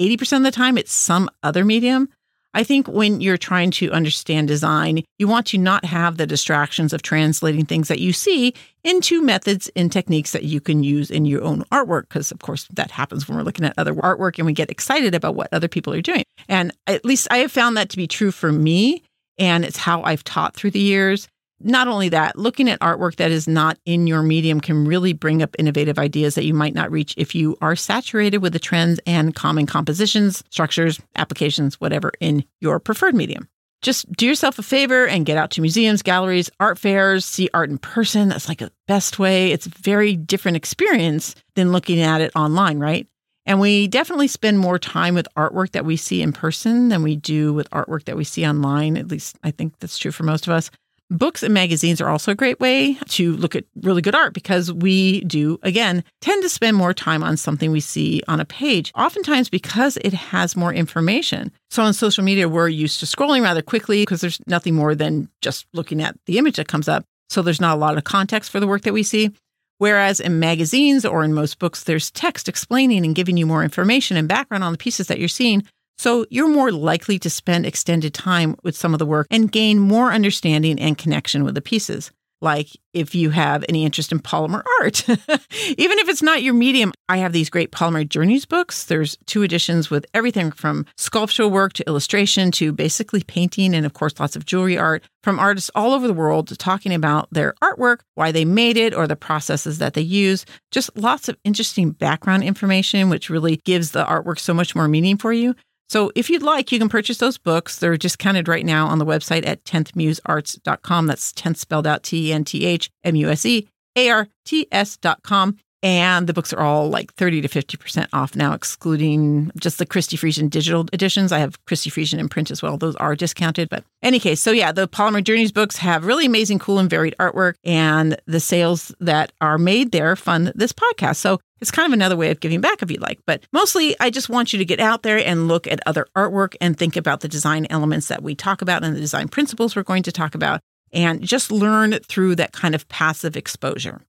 80% 0.00 0.38
of 0.38 0.42
the 0.42 0.50
time, 0.50 0.78
it's 0.78 0.92
some 0.92 1.30
other 1.42 1.64
medium. 1.64 2.08
I 2.56 2.64
think 2.64 2.88
when 2.88 3.20
you're 3.20 3.36
trying 3.36 3.70
to 3.72 3.92
understand 3.92 4.48
design, 4.48 5.04
you 5.18 5.28
want 5.28 5.46
to 5.48 5.58
not 5.58 5.84
have 5.84 6.16
the 6.16 6.26
distractions 6.26 6.94
of 6.94 7.02
translating 7.02 7.66
things 7.66 7.88
that 7.88 8.00
you 8.00 8.14
see 8.14 8.54
into 8.82 9.22
methods 9.22 9.70
and 9.76 9.92
techniques 9.92 10.32
that 10.32 10.44
you 10.44 10.62
can 10.62 10.82
use 10.82 11.10
in 11.10 11.26
your 11.26 11.42
own 11.42 11.64
artwork. 11.64 12.08
Because, 12.08 12.30
of 12.30 12.38
course, 12.38 12.66
that 12.72 12.90
happens 12.90 13.28
when 13.28 13.36
we're 13.36 13.44
looking 13.44 13.66
at 13.66 13.74
other 13.76 13.92
artwork 13.92 14.38
and 14.38 14.46
we 14.46 14.54
get 14.54 14.70
excited 14.70 15.14
about 15.14 15.34
what 15.34 15.48
other 15.52 15.68
people 15.68 15.92
are 15.92 16.00
doing. 16.00 16.24
And 16.48 16.72
at 16.86 17.04
least 17.04 17.28
I 17.30 17.38
have 17.38 17.52
found 17.52 17.76
that 17.76 17.90
to 17.90 17.96
be 17.98 18.06
true 18.06 18.30
for 18.30 18.50
me. 18.50 19.02
And 19.38 19.62
it's 19.62 19.76
how 19.76 20.02
I've 20.02 20.24
taught 20.24 20.56
through 20.56 20.70
the 20.70 20.80
years. 20.80 21.28
Not 21.60 21.88
only 21.88 22.10
that, 22.10 22.38
looking 22.38 22.68
at 22.68 22.80
artwork 22.80 23.16
that 23.16 23.30
is 23.30 23.48
not 23.48 23.78
in 23.86 24.06
your 24.06 24.22
medium 24.22 24.60
can 24.60 24.84
really 24.84 25.14
bring 25.14 25.42
up 25.42 25.56
innovative 25.58 25.98
ideas 25.98 26.34
that 26.34 26.44
you 26.44 26.52
might 26.52 26.74
not 26.74 26.90
reach 26.90 27.14
if 27.16 27.34
you 27.34 27.56
are 27.62 27.74
saturated 27.74 28.38
with 28.38 28.52
the 28.52 28.58
trends 28.58 29.00
and 29.06 29.34
common 29.34 29.64
compositions, 29.64 30.44
structures, 30.50 31.00
applications, 31.16 31.80
whatever 31.80 32.12
in 32.20 32.44
your 32.60 32.78
preferred 32.78 33.14
medium. 33.14 33.48
Just 33.82 34.10
do 34.12 34.26
yourself 34.26 34.58
a 34.58 34.62
favor 34.62 35.06
and 35.06 35.24
get 35.24 35.38
out 35.38 35.50
to 35.52 35.60
museums, 35.60 36.02
galleries, 36.02 36.50
art 36.60 36.78
fairs, 36.78 37.24
see 37.24 37.48
art 37.54 37.70
in 37.70 37.78
person. 37.78 38.28
That's 38.28 38.48
like 38.48 38.58
the 38.58 38.72
best 38.86 39.18
way. 39.18 39.52
It's 39.52 39.66
a 39.66 39.70
very 39.70 40.16
different 40.16 40.56
experience 40.56 41.34
than 41.54 41.72
looking 41.72 42.00
at 42.00 42.20
it 42.20 42.32
online, 42.34 42.78
right? 42.78 43.06
And 43.46 43.60
we 43.60 43.86
definitely 43.86 44.26
spend 44.28 44.58
more 44.58 44.78
time 44.78 45.14
with 45.14 45.28
artwork 45.36 45.70
that 45.72 45.84
we 45.84 45.96
see 45.96 46.20
in 46.20 46.32
person 46.32 46.88
than 46.88 47.02
we 47.02 47.16
do 47.16 47.54
with 47.54 47.70
artwork 47.70 48.04
that 48.04 48.16
we 48.16 48.24
see 48.24 48.46
online. 48.46 48.96
At 48.96 49.08
least 49.08 49.38
I 49.44 49.52
think 49.52 49.78
that's 49.78 49.98
true 49.98 50.10
for 50.10 50.24
most 50.24 50.46
of 50.46 50.52
us. 50.52 50.70
Books 51.08 51.44
and 51.44 51.54
magazines 51.54 52.00
are 52.00 52.08
also 52.08 52.32
a 52.32 52.34
great 52.34 52.58
way 52.58 52.94
to 53.10 53.36
look 53.36 53.54
at 53.54 53.64
really 53.82 54.02
good 54.02 54.16
art 54.16 54.34
because 54.34 54.72
we 54.72 55.20
do, 55.20 55.56
again, 55.62 56.02
tend 56.20 56.42
to 56.42 56.48
spend 56.48 56.76
more 56.76 56.92
time 56.92 57.22
on 57.22 57.36
something 57.36 57.70
we 57.70 57.78
see 57.78 58.24
on 58.26 58.40
a 58.40 58.44
page, 58.44 58.90
oftentimes 58.96 59.48
because 59.48 59.96
it 59.98 60.12
has 60.12 60.56
more 60.56 60.74
information. 60.74 61.52
So 61.70 61.84
on 61.84 61.94
social 61.94 62.24
media, 62.24 62.48
we're 62.48 62.68
used 62.68 62.98
to 63.00 63.06
scrolling 63.06 63.42
rather 63.42 63.62
quickly 63.62 64.02
because 64.02 64.20
there's 64.20 64.40
nothing 64.48 64.74
more 64.74 64.96
than 64.96 65.28
just 65.42 65.66
looking 65.72 66.02
at 66.02 66.16
the 66.26 66.38
image 66.38 66.56
that 66.56 66.66
comes 66.66 66.88
up. 66.88 67.04
So 67.30 67.40
there's 67.40 67.60
not 67.60 67.76
a 67.76 67.80
lot 67.80 67.96
of 67.96 68.02
context 68.02 68.50
for 68.50 68.58
the 68.58 68.66
work 68.66 68.82
that 68.82 68.92
we 68.92 69.04
see. 69.04 69.30
Whereas 69.78 70.18
in 70.18 70.40
magazines 70.40 71.04
or 71.04 71.22
in 71.22 71.34
most 71.34 71.60
books, 71.60 71.84
there's 71.84 72.10
text 72.10 72.48
explaining 72.48 73.04
and 73.04 73.14
giving 73.14 73.36
you 73.36 73.46
more 73.46 73.62
information 73.62 74.16
and 74.16 74.26
background 74.26 74.64
on 74.64 74.72
the 74.72 74.78
pieces 74.78 75.06
that 75.06 75.20
you're 75.20 75.28
seeing. 75.28 75.64
So 75.98 76.26
you're 76.30 76.48
more 76.48 76.72
likely 76.72 77.18
to 77.20 77.30
spend 77.30 77.66
extended 77.66 78.14
time 78.14 78.56
with 78.62 78.76
some 78.76 78.92
of 78.92 78.98
the 78.98 79.06
work 79.06 79.26
and 79.30 79.50
gain 79.50 79.78
more 79.78 80.12
understanding 80.12 80.78
and 80.78 80.98
connection 80.98 81.44
with 81.44 81.54
the 81.54 81.62
pieces. 81.62 82.10
Like 82.42 82.68
if 82.92 83.14
you 83.14 83.30
have 83.30 83.64
any 83.66 83.84
interest 83.84 84.12
in 84.12 84.20
polymer 84.20 84.62
art, 84.80 85.08
even 85.08 85.98
if 85.98 86.08
it's 86.08 86.22
not 86.22 86.42
your 86.42 86.52
medium, 86.52 86.92
I 87.08 87.16
have 87.16 87.32
these 87.32 87.48
great 87.48 87.72
polymer 87.72 88.06
journeys 88.06 88.44
books. 88.44 88.84
There's 88.84 89.16
two 89.24 89.42
editions 89.42 89.88
with 89.88 90.04
everything 90.12 90.52
from 90.52 90.84
sculptural 90.98 91.50
work 91.50 91.72
to 91.74 91.86
illustration 91.88 92.50
to 92.52 92.72
basically 92.72 93.22
painting 93.22 93.74
and, 93.74 93.86
of 93.86 93.94
course, 93.94 94.20
lots 94.20 94.36
of 94.36 94.44
jewelry 94.44 94.76
art 94.76 95.02
from 95.22 95.38
artists 95.38 95.70
all 95.74 95.92
over 95.92 96.06
the 96.06 96.12
world 96.12 96.56
talking 96.58 96.92
about 96.92 97.28
their 97.32 97.54
artwork, 97.64 98.00
why 98.16 98.32
they 98.32 98.44
made 98.44 98.76
it, 98.76 98.94
or 98.94 99.06
the 99.06 99.16
processes 99.16 99.78
that 99.78 99.94
they 99.94 100.02
use. 100.02 100.44
Just 100.70 100.94
lots 100.96 101.30
of 101.30 101.38
interesting 101.42 101.90
background 101.90 102.44
information, 102.44 103.08
which 103.08 103.30
really 103.30 103.56
gives 103.64 103.92
the 103.92 104.04
artwork 104.04 104.38
so 104.38 104.52
much 104.52 104.74
more 104.74 104.88
meaning 104.88 105.16
for 105.16 105.32
you. 105.32 105.54
So 105.88 106.10
if 106.14 106.28
you'd 106.28 106.42
like, 106.42 106.72
you 106.72 106.78
can 106.78 106.88
purchase 106.88 107.18
those 107.18 107.38
books. 107.38 107.78
They're 107.78 107.96
discounted 107.96 108.48
right 108.48 108.64
now 108.64 108.86
on 108.86 108.98
the 108.98 109.06
website 109.06 109.46
at 109.46 109.64
tenthmusearts.com. 109.64 111.06
That's 111.06 111.32
10th 111.32 111.56
spelled 111.56 111.86
out 111.86 112.02
T 112.02 112.28
E 112.28 112.32
N 112.32 112.44
T 112.44 112.64
H 112.64 112.90
M 113.04 113.14
U 113.16 113.28
S 113.28 113.46
E 113.46 113.68
A 113.94 114.10
R 114.10 114.28
T 114.44 114.66
S.com. 114.72 115.56
And 115.82 116.26
the 116.26 116.32
books 116.32 116.52
are 116.52 116.60
all 116.60 116.88
like 116.88 117.12
30 117.14 117.42
to 117.42 117.48
50% 117.48 118.08
off 118.12 118.34
now, 118.34 118.54
excluding 118.54 119.50
just 119.58 119.78
the 119.78 119.86
Christi 119.86 120.16
Friesen 120.16 120.48
digital 120.48 120.86
editions. 120.92 121.32
I 121.32 121.38
have 121.38 121.62
Christi 121.66 121.90
Friesen 121.90 122.18
in 122.18 122.28
print 122.28 122.50
as 122.50 122.62
well. 122.62 122.76
Those 122.76 122.96
are 122.96 123.14
discounted. 123.14 123.68
But 123.68 123.84
any 124.02 124.18
case, 124.18 124.40
so 124.40 124.50
yeah, 124.50 124.72
the 124.72 124.88
Polymer 124.88 125.22
Journeys 125.22 125.52
books 125.52 125.76
have 125.76 126.06
really 126.06 126.26
amazing, 126.26 126.58
cool, 126.58 126.78
and 126.78 126.88
varied 126.88 127.14
artwork. 127.20 127.54
And 127.62 128.20
the 128.26 128.40
sales 128.40 128.94
that 129.00 129.32
are 129.40 129.58
made 129.58 129.92
there 129.92 130.16
fund 130.16 130.52
this 130.54 130.72
podcast. 130.72 131.16
So 131.16 131.40
it's 131.60 131.70
kind 131.70 131.86
of 131.86 131.92
another 131.92 132.16
way 132.16 132.30
of 132.30 132.40
giving 132.40 132.60
back 132.60 132.82
if 132.82 132.90
you 132.90 132.98
like. 132.98 133.20
But 133.26 133.44
mostly, 133.52 133.94
I 134.00 134.10
just 134.10 134.28
want 134.28 134.52
you 134.52 134.58
to 134.58 134.64
get 134.64 134.80
out 134.80 135.02
there 135.02 135.18
and 135.18 135.48
look 135.48 135.66
at 135.66 135.80
other 135.86 136.06
artwork 136.16 136.54
and 136.60 136.76
think 136.76 136.96
about 136.96 137.20
the 137.20 137.28
design 137.28 137.66
elements 137.70 138.08
that 138.08 138.22
we 138.22 138.34
talk 138.34 138.62
about 138.62 138.82
and 138.82 138.96
the 138.96 139.00
design 139.00 139.28
principles 139.28 139.76
we're 139.76 139.82
going 139.82 140.02
to 140.04 140.12
talk 140.12 140.34
about 140.34 140.60
and 140.92 141.22
just 141.22 141.50
learn 141.50 141.92
through 142.08 142.36
that 142.36 142.52
kind 142.52 142.74
of 142.74 142.88
passive 142.88 143.36
exposure. 143.36 144.00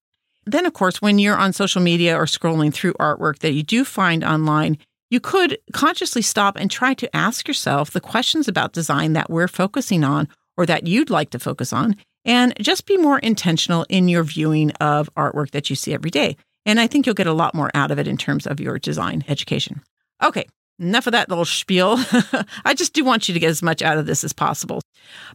Then, 0.47 0.65
of 0.65 0.73
course, 0.73 1.01
when 1.01 1.19
you're 1.19 1.37
on 1.37 1.51
social 1.51 1.81
media 1.81 2.15
or 2.15 2.25
scrolling 2.25 2.73
through 2.73 2.93
artwork 2.93 3.39
that 3.39 3.51
you 3.51 3.63
do 3.63 3.83
find 3.83 4.23
online, 4.23 4.77
you 5.09 5.19
could 5.19 5.57
consciously 5.73 6.21
stop 6.21 6.55
and 6.55 6.71
try 6.71 6.93
to 6.95 7.15
ask 7.15 7.47
yourself 7.47 7.91
the 7.91 7.99
questions 7.99 8.47
about 8.47 8.71
design 8.71 9.13
that 9.13 9.29
we're 9.29 9.49
focusing 9.49 10.05
on 10.05 10.29
or 10.55 10.65
that 10.65 10.87
you'd 10.87 11.09
like 11.09 11.29
to 11.31 11.39
focus 11.39 11.71
on, 11.71 11.95
and 12.25 12.53
just 12.59 12.85
be 12.85 12.97
more 12.97 13.19
intentional 13.19 13.85
in 13.89 14.07
your 14.07 14.23
viewing 14.23 14.71
of 14.81 15.13
artwork 15.15 15.51
that 15.51 15.69
you 15.69 15.75
see 15.75 15.93
every 15.93 16.09
day. 16.09 16.35
And 16.65 16.79
I 16.79 16.87
think 16.87 17.05
you'll 17.05 17.13
get 17.15 17.27
a 17.27 17.33
lot 17.33 17.53
more 17.53 17.69
out 17.73 17.91
of 17.91 17.99
it 17.99 18.07
in 18.07 18.17
terms 18.17 18.47
of 18.47 18.59
your 18.59 18.79
design 18.79 19.23
education. 19.27 19.81
Okay, 20.23 20.47
enough 20.79 21.07
of 21.07 21.11
that 21.11 21.29
little 21.29 21.45
spiel. 21.45 21.97
I 22.65 22.73
just 22.73 22.93
do 22.93 23.03
want 23.03 23.27
you 23.27 23.33
to 23.33 23.39
get 23.39 23.49
as 23.49 23.61
much 23.61 23.81
out 23.81 23.97
of 23.97 24.05
this 24.05 24.23
as 24.23 24.33
possible. 24.33 24.81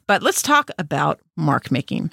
But 0.06 0.22
let's 0.22 0.42
talk 0.42 0.70
about 0.78 1.20
mark 1.36 1.70
making. 1.70 2.10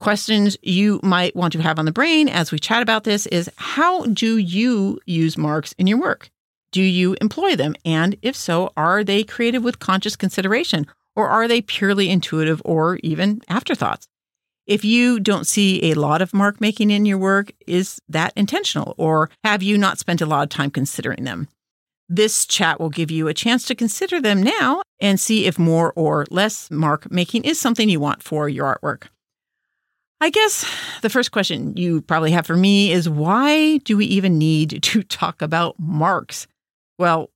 Questions 0.00 0.56
you 0.62 1.00
might 1.02 1.34
want 1.34 1.52
to 1.54 1.62
have 1.62 1.78
on 1.78 1.84
the 1.84 1.92
brain 1.92 2.28
as 2.28 2.52
we 2.52 2.58
chat 2.60 2.82
about 2.82 3.02
this 3.02 3.26
is 3.26 3.50
how 3.56 4.04
do 4.06 4.36
you 4.36 5.00
use 5.06 5.36
marks 5.36 5.72
in 5.72 5.88
your 5.88 5.98
work? 5.98 6.30
Do 6.70 6.82
you 6.82 7.16
employ 7.20 7.56
them? 7.56 7.74
And 7.84 8.16
if 8.22 8.36
so, 8.36 8.72
are 8.76 9.02
they 9.02 9.24
created 9.24 9.64
with 9.64 9.80
conscious 9.80 10.14
consideration 10.14 10.86
or 11.16 11.28
are 11.28 11.48
they 11.48 11.62
purely 11.62 12.10
intuitive 12.10 12.62
or 12.64 13.00
even 13.02 13.40
afterthoughts? 13.48 14.06
If 14.68 14.84
you 14.84 15.18
don't 15.18 15.48
see 15.48 15.90
a 15.90 15.94
lot 15.94 16.22
of 16.22 16.32
mark 16.32 16.60
making 16.60 16.92
in 16.92 17.04
your 17.04 17.18
work, 17.18 17.50
is 17.66 18.00
that 18.08 18.32
intentional 18.36 18.94
or 18.98 19.30
have 19.42 19.64
you 19.64 19.76
not 19.76 19.98
spent 19.98 20.20
a 20.20 20.26
lot 20.26 20.44
of 20.44 20.48
time 20.50 20.70
considering 20.70 21.24
them? 21.24 21.48
This 22.08 22.46
chat 22.46 22.78
will 22.78 22.90
give 22.90 23.10
you 23.10 23.26
a 23.26 23.34
chance 23.34 23.64
to 23.64 23.74
consider 23.74 24.20
them 24.20 24.44
now 24.44 24.82
and 25.00 25.18
see 25.18 25.46
if 25.46 25.58
more 25.58 25.92
or 25.96 26.24
less 26.30 26.70
mark 26.70 27.10
making 27.10 27.44
is 27.44 27.58
something 27.58 27.88
you 27.88 27.98
want 27.98 28.22
for 28.22 28.48
your 28.48 28.78
artwork. 28.78 29.08
I 30.20 30.30
guess 30.30 30.64
the 31.02 31.10
first 31.10 31.30
question 31.30 31.76
you 31.76 32.00
probably 32.02 32.32
have 32.32 32.46
for 32.46 32.56
me 32.56 32.90
is 32.90 33.08
why 33.08 33.78
do 33.78 33.96
we 33.96 34.06
even 34.06 34.38
need 34.38 34.78
to 34.82 35.02
talk 35.02 35.42
about 35.42 35.78
marks? 35.78 36.46
Well, 36.98 37.30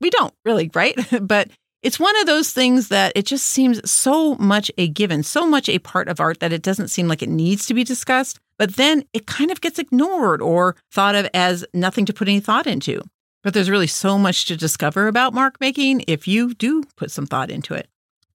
we 0.00 0.10
don't 0.10 0.34
really, 0.44 0.70
right? 0.74 0.96
but 1.20 1.50
it's 1.82 2.00
one 2.00 2.18
of 2.20 2.26
those 2.26 2.50
things 2.50 2.88
that 2.88 3.12
it 3.14 3.26
just 3.26 3.46
seems 3.46 3.88
so 3.88 4.34
much 4.36 4.70
a 4.78 4.88
given, 4.88 5.22
so 5.22 5.46
much 5.46 5.68
a 5.68 5.78
part 5.78 6.08
of 6.08 6.20
art 6.20 6.40
that 6.40 6.52
it 6.52 6.62
doesn't 6.62 6.88
seem 6.88 7.08
like 7.08 7.22
it 7.22 7.28
needs 7.28 7.66
to 7.66 7.74
be 7.74 7.84
discussed. 7.84 8.40
But 8.58 8.74
then 8.74 9.04
it 9.12 9.26
kind 9.26 9.52
of 9.52 9.60
gets 9.60 9.78
ignored 9.78 10.42
or 10.42 10.74
thought 10.90 11.14
of 11.14 11.28
as 11.32 11.64
nothing 11.72 12.04
to 12.06 12.12
put 12.12 12.28
any 12.28 12.40
thought 12.40 12.66
into. 12.66 13.00
But 13.44 13.54
there's 13.54 13.70
really 13.70 13.86
so 13.86 14.18
much 14.18 14.46
to 14.46 14.56
discover 14.56 15.06
about 15.06 15.34
mark 15.34 15.60
making 15.60 16.02
if 16.08 16.26
you 16.26 16.54
do 16.54 16.82
put 16.96 17.12
some 17.12 17.26
thought 17.26 17.50
into 17.50 17.74
it. 17.74 17.88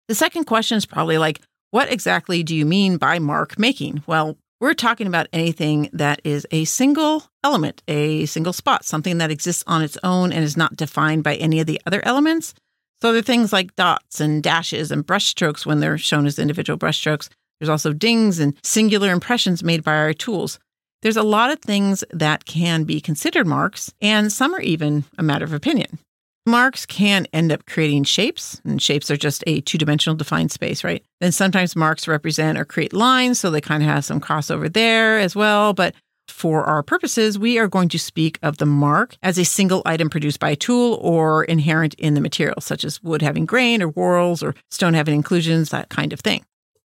The 0.08 0.16
second 0.16 0.46
question 0.46 0.78
is 0.78 0.86
probably 0.86 1.18
like, 1.18 1.42
what 1.74 1.92
exactly 1.92 2.44
do 2.44 2.56
you 2.56 2.68
mean 2.68 2.98
by 2.98 3.18
mark 3.18 3.58
making? 3.58 4.04
Well, 4.06 4.38
we're 4.60 4.76
talking 4.76 5.08
about 5.08 5.26
anything 5.34 5.90
that 5.92 6.22
is 6.24 6.46
a 6.52 6.66
single 6.66 7.24
element, 7.44 7.82
a 7.88 8.28
single 8.28 8.54
spot, 8.54 8.86
something 8.86 9.18
that 9.18 9.32
exists 9.32 9.64
on 9.66 9.82
its 9.82 9.98
own 10.04 10.32
and 10.32 10.44
is 10.44 10.56
not 10.56 10.76
defined 10.76 11.24
by 11.24 11.34
any 11.34 11.60
of 11.60 11.66
the 11.66 11.82
other 11.88 12.06
elements. 12.06 12.54
So 13.02 13.12
there 13.12 13.22
are 13.22 13.24
things 13.24 13.52
like 13.52 13.76
dots 13.76 14.22
and 14.22 14.44
dashes 14.44 14.92
and 14.92 15.04
brushstrokes 15.04 15.66
when 15.66 15.80
they're 15.80 15.98
shown 15.98 16.28
as 16.28 16.38
individual 16.38 16.78
brushstrokes. 16.78 17.30
There's 17.60 17.70
also 17.70 17.92
dings 17.92 18.38
and 18.38 18.56
singular 18.64 19.10
impressions 19.10 19.64
made 19.64 19.84
by 19.84 19.96
our 19.96 20.14
tools. 20.14 20.60
There's 21.02 21.18
a 21.18 21.24
lot 21.24 21.50
of 21.50 21.60
things 21.60 22.04
that 22.12 22.46
can 22.46 22.84
be 22.84 23.02
considered 23.02 23.48
marks, 23.48 23.92
and 24.00 24.32
some 24.32 24.54
are 24.54 24.62
even 24.62 25.06
a 25.18 25.24
matter 25.24 25.44
of 25.44 25.54
opinion. 25.54 25.98
Marks 26.46 26.86
can 26.86 27.26
end 27.32 27.54
up 27.54 27.66
creating 27.66 28.04
shapes, 28.04 28.60
and 28.66 28.82
shapes 28.82 29.10
are 29.10 29.16
just 29.16 29.46
a 29.48 29.62
two 29.62 29.78
dimensional 29.78 30.18
defined 30.18 30.52
space, 30.52 30.84
right? 30.84 31.02
Then 31.22 31.32
sometimes 31.32 31.74
marks 31.74 32.06
represent 32.06 32.58
or 32.58 32.66
create 32.66 32.92
lines, 32.92 33.40
so 33.40 33.50
they 33.50 33.62
kind 33.62 33.82
of 33.82 33.88
have 33.88 34.04
some 34.04 34.20
crossover 34.20 34.72
there 34.72 35.20
as 35.20 35.38
well. 35.38 35.74
But 35.74 35.96
for 36.28 36.66
our 36.66 36.84
purposes, 36.84 37.40
we 37.40 37.60
are 37.60 37.70
going 37.70 37.88
to 37.90 38.00
speak 38.00 38.40
of 38.44 38.58
the 38.58 38.66
mark 38.66 39.16
as 39.24 39.38
a 39.38 39.46
single 39.46 39.82
item 39.86 40.10
produced 40.10 40.42
by 40.42 40.50
a 40.50 40.56
tool 40.58 41.00
or 41.02 41.46
inherent 41.46 41.94
in 41.94 42.14
the 42.14 42.22
material, 42.22 42.60
such 42.60 42.84
as 42.84 43.02
wood 43.02 43.22
having 43.22 43.46
grain 43.46 43.82
or 43.82 43.88
whorls 43.88 44.44
or 44.44 44.54
stone 44.70 44.96
having 44.96 45.16
inclusions, 45.16 45.70
that 45.70 45.88
kind 45.88 46.12
of 46.12 46.20
thing. 46.20 46.44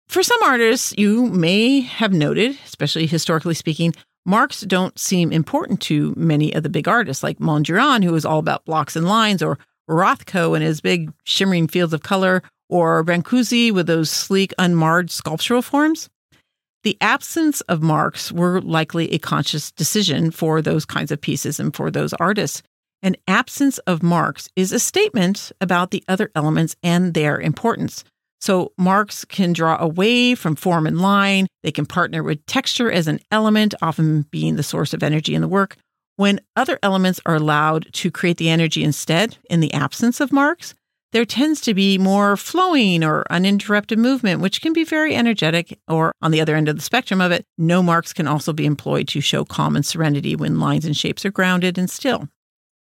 For 0.08 0.22
some 0.22 0.42
artists, 0.42 0.94
you 0.96 1.26
may 1.26 1.80
have 1.80 2.14
noted, 2.14 2.58
especially 2.64 3.06
historically 3.06 3.54
speaking, 3.54 3.94
marks 4.24 4.62
don't 4.62 4.98
seem 4.98 5.32
important 5.32 5.80
to 5.82 6.14
many 6.16 6.52
of 6.52 6.62
the 6.62 6.68
big 6.68 6.88
artists 6.88 7.22
like 7.22 7.38
Mondrian, 7.38 8.02
who 8.02 8.14
is 8.14 8.24
all 8.24 8.38
about 8.38 8.64
blocks 8.64 8.96
and 8.96 9.06
lines, 9.06 9.42
or 9.42 9.58
Rothko 9.88 10.54
and 10.54 10.64
his 10.64 10.80
big 10.80 11.12
shimmering 11.24 11.68
fields 11.68 11.92
of 11.92 12.02
color, 12.02 12.42
or 12.68 13.04
Brancusi 13.04 13.70
with 13.70 13.86
those 13.86 14.10
sleek, 14.10 14.52
unmarred 14.58 15.10
sculptural 15.10 15.62
forms. 15.62 16.08
The 16.82 16.98
absence 17.00 17.60
of 17.62 17.82
marks 17.82 18.30
were 18.30 18.60
likely 18.60 19.12
a 19.12 19.18
conscious 19.18 19.72
decision 19.72 20.30
for 20.30 20.60
those 20.60 20.84
kinds 20.84 21.10
of 21.10 21.20
pieces 21.20 21.58
and 21.58 21.74
for 21.74 21.90
those 21.90 22.12
artists. 22.14 22.62
An 23.02 23.16
absence 23.28 23.78
of 23.78 24.02
marks 24.02 24.48
is 24.56 24.72
a 24.72 24.78
statement 24.78 25.52
about 25.60 25.90
the 25.90 26.04
other 26.08 26.30
elements 26.34 26.76
and 26.82 27.14
their 27.14 27.38
importance. 27.38 28.04
So 28.40 28.72
marks 28.76 29.24
can 29.24 29.52
draw 29.52 29.76
away 29.80 30.34
from 30.34 30.56
form 30.56 30.86
and 30.86 31.00
line. 31.00 31.46
They 31.62 31.72
can 31.72 31.86
partner 31.86 32.22
with 32.22 32.44
texture 32.46 32.90
as 32.90 33.08
an 33.08 33.20
element, 33.30 33.74
often 33.80 34.22
being 34.30 34.56
the 34.56 34.62
source 34.62 34.92
of 34.92 35.02
energy 35.02 35.34
in 35.34 35.40
the 35.40 35.48
work. 35.48 35.76
When 36.16 36.40
other 36.54 36.78
elements 36.82 37.20
are 37.26 37.34
allowed 37.34 37.92
to 37.94 38.10
create 38.10 38.36
the 38.36 38.50
energy 38.50 38.84
instead, 38.84 39.38
in 39.50 39.60
the 39.60 39.72
absence 39.72 40.20
of 40.20 40.32
marks, 40.32 40.74
there 41.14 41.24
tends 41.24 41.60
to 41.60 41.74
be 41.74 41.96
more 41.96 42.36
flowing 42.36 43.04
or 43.04 43.24
uninterrupted 43.30 43.98
movement, 43.98 44.40
which 44.40 44.60
can 44.60 44.72
be 44.72 44.84
very 44.84 45.14
energetic. 45.14 45.78
Or 45.88 46.12
on 46.20 46.32
the 46.32 46.40
other 46.40 46.56
end 46.56 46.68
of 46.68 46.74
the 46.74 46.82
spectrum 46.82 47.20
of 47.20 47.30
it, 47.30 47.44
no 47.56 47.82
marks 47.82 48.12
can 48.12 48.26
also 48.26 48.52
be 48.52 48.66
employed 48.66 49.08
to 49.08 49.20
show 49.20 49.44
calm 49.44 49.76
and 49.76 49.86
serenity 49.86 50.34
when 50.34 50.58
lines 50.58 50.84
and 50.84 50.96
shapes 50.96 51.24
are 51.24 51.30
grounded 51.30 51.78
and 51.78 51.88
still. 51.88 52.28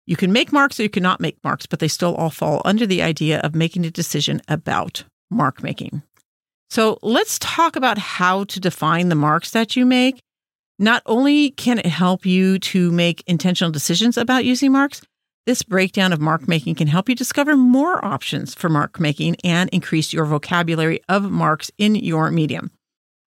You 0.06 0.16
can 0.16 0.32
make 0.32 0.50
marks 0.50 0.80
or 0.80 0.84
you 0.84 0.88
cannot 0.88 1.20
make 1.20 1.44
marks, 1.44 1.66
but 1.66 1.78
they 1.78 1.88
still 1.88 2.14
all 2.14 2.30
fall 2.30 2.62
under 2.64 2.86
the 2.86 3.02
idea 3.02 3.38
of 3.40 3.54
making 3.54 3.84
a 3.84 3.90
decision 3.90 4.40
about 4.48 5.04
mark 5.32 5.62
making. 5.62 6.02
So 6.70 6.98
let's 7.02 7.38
talk 7.38 7.76
about 7.76 7.98
how 7.98 8.44
to 8.44 8.60
define 8.60 9.08
the 9.08 9.14
marks 9.14 9.50
that 9.50 9.76
you 9.76 9.84
make. 9.84 10.20
Not 10.78 11.02
only 11.06 11.50
can 11.50 11.78
it 11.78 11.86
help 11.86 12.24
you 12.24 12.58
to 12.60 12.90
make 12.90 13.22
intentional 13.26 13.70
decisions 13.70 14.16
about 14.16 14.44
using 14.44 14.72
marks, 14.72 15.02
this 15.44 15.62
breakdown 15.62 16.12
of 16.12 16.20
mark 16.20 16.46
making 16.46 16.76
can 16.76 16.86
help 16.86 17.08
you 17.08 17.14
discover 17.14 17.56
more 17.56 18.02
options 18.04 18.54
for 18.54 18.68
mark 18.68 19.00
making 19.00 19.36
and 19.44 19.68
increase 19.70 20.12
your 20.12 20.24
vocabulary 20.24 21.00
of 21.08 21.30
marks 21.30 21.70
in 21.78 21.94
your 21.94 22.30
medium. 22.30 22.70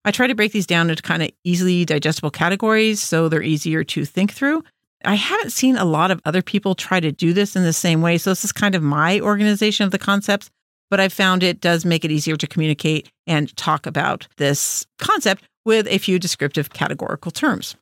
I 0.05 0.12
try 0.12 0.27
to 0.27 0.35
break 0.35 0.51
these 0.51 0.67
down 0.67 0.89
into 0.89 1.01
kind 1.01 1.24
of 1.24 1.31
easily 1.43 1.83
digestible 1.83 2.31
categories 2.31 3.01
so 3.01 3.27
they're 3.27 3.43
easier 3.43 3.83
to 3.83 4.05
think 4.05 4.31
through. 4.31 4.63
I 5.03 5.15
haven't 5.15 5.51
seen 5.51 5.75
a 5.75 5.85
lot 5.85 6.09
of 6.09 6.21
other 6.25 6.41
people 6.41 6.74
try 6.74 7.00
to 7.00 7.12
do 7.12 7.33
this 7.33 7.55
in 7.55 7.63
the 7.63 7.74
same 7.74 8.01
way. 8.01 8.17
So, 8.17 8.31
this 8.31 8.45
is 8.45 8.51
kind 8.51 8.75
of 8.75 8.81
my 8.81 9.19
organization 9.19 9.83
of 9.85 9.91
the 9.91 10.00
concepts 10.00 10.50
but 10.89 10.99
I 10.99 11.09
found 11.09 11.43
it 11.43 11.61
does 11.61 11.85
make 11.85 12.05
it 12.05 12.11
easier 12.11 12.35
to 12.35 12.47
communicate 12.47 13.09
and 13.27 13.55
talk 13.57 13.85
about 13.85 14.27
this 14.37 14.85
concept 14.99 15.43
with 15.65 15.87
a 15.87 15.97
few 15.97 16.19
descriptive 16.19 16.71
categorical 16.71 17.31
terms. 17.31 17.75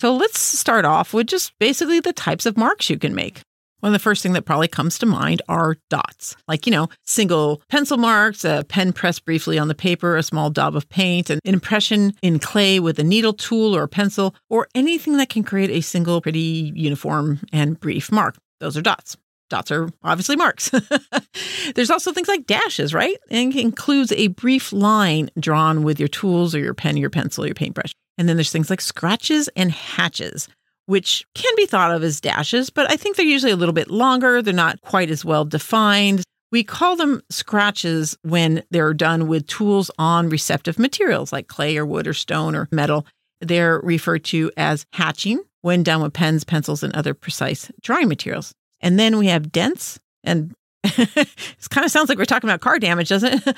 So 0.00 0.14
let's 0.14 0.40
start 0.40 0.84
off 0.84 1.12
with 1.12 1.26
just 1.26 1.52
basically 1.58 2.00
the 2.00 2.12
types 2.12 2.46
of 2.46 2.56
marks 2.56 2.90
you 2.90 2.98
can 2.98 3.14
make. 3.14 3.42
One 3.80 3.90
of 3.90 3.98
the 3.98 4.02
first 4.02 4.22
thing 4.22 4.34
that 4.34 4.44
probably 4.44 4.68
comes 4.68 4.98
to 4.98 5.06
mind 5.06 5.40
are 5.48 5.76
dots, 5.88 6.36
like, 6.46 6.66
you 6.66 6.72
know, 6.72 6.90
single 7.06 7.62
pencil 7.70 7.96
marks, 7.96 8.44
a 8.44 8.64
pen 8.68 8.92
pressed 8.92 9.24
briefly 9.24 9.58
on 9.58 9.68
the 9.68 9.74
paper, 9.74 10.16
a 10.16 10.22
small 10.22 10.50
daub 10.50 10.76
of 10.76 10.88
paint, 10.90 11.30
an 11.30 11.38
impression 11.44 12.12
in 12.22 12.38
clay 12.38 12.78
with 12.78 12.98
a 12.98 13.04
needle 13.04 13.32
tool 13.32 13.74
or 13.74 13.84
a 13.84 13.88
pencil, 13.88 14.34
or 14.50 14.68
anything 14.74 15.16
that 15.16 15.30
can 15.30 15.42
create 15.42 15.70
a 15.70 15.80
single 15.80 16.20
pretty 16.20 16.72
uniform 16.74 17.40
and 17.54 17.80
brief 17.80 18.12
mark. 18.12 18.36
Those 18.58 18.76
are 18.76 18.82
dots 18.82 19.16
dots 19.50 19.70
are 19.70 19.88
obviously 20.02 20.36
marks. 20.36 20.70
There's 21.74 21.90
also 21.90 22.12
things 22.12 22.28
like 22.28 22.46
dashes, 22.46 22.94
right? 22.94 23.16
And 23.30 23.54
includes 23.54 24.12
a 24.12 24.28
brief 24.28 24.72
line 24.72 25.30
drawn 25.38 25.82
with 25.82 25.98
your 25.98 26.08
tools 26.08 26.54
or 26.54 26.58
your 26.58 26.74
pen, 26.74 26.96
your 26.96 27.10
pencil, 27.10 27.44
your 27.44 27.54
paintbrush. 27.54 27.92
And 28.16 28.28
then 28.28 28.36
there's 28.36 28.52
things 28.52 28.70
like 28.70 28.80
scratches 28.80 29.48
and 29.56 29.70
hatches, 29.70 30.46
which 30.86 31.24
can 31.34 31.52
be 31.56 31.66
thought 31.66 31.94
of 31.94 32.02
as 32.02 32.20
dashes, 32.20 32.68
but 32.68 32.90
I 32.90 32.96
think 32.96 33.16
they're 33.16 33.26
usually 33.26 33.52
a 33.52 33.56
little 33.56 33.72
bit 33.72 33.90
longer. 33.90 34.42
They're 34.42 34.52
not 34.52 34.80
quite 34.82 35.10
as 35.10 35.24
well 35.24 35.44
defined. 35.44 36.22
We 36.52 36.64
call 36.64 36.96
them 36.96 37.22
scratches 37.30 38.18
when 38.22 38.62
they're 38.70 38.92
done 38.92 39.28
with 39.28 39.46
tools 39.46 39.90
on 39.98 40.28
receptive 40.28 40.78
materials 40.78 41.32
like 41.32 41.46
clay 41.46 41.76
or 41.76 41.86
wood 41.86 42.06
or 42.06 42.12
stone 42.12 42.54
or 42.54 42.68
metal. 42.72 43.06
They're 43.40 43.80
referred 43.80 44.24
to 44.26 44.50
as 44.56 44.84
hatching 44.92 45.42
when 45.62 45.82
done 45.82 46.02
with 46.02 46.12
pens, 46.12 46.44
pencils, 46.44 46.82
and 46.82 46.94
other 46.94 47.14
precise 47.14 47.70
drawing 47.82 48.08
materials. 48.08 48.52
And 48.80 48.98
then 48.98 49.18
we 49.18 49.26
have 49.26 49.52
dents 49.52 49.98
and 50.24 50.54
it 50.84 51.28
kind 51.68 51.84
of 51.84 51.90
sounds 51.90 52.08
like 52.08 52.16
we're 52.16 52.24
talking 52.24 52.48
about 52.48 52.60
car 52.60 52.78
damage, 52.78 53.10
doesn't 53.10 53.42
it? 53.46 53.56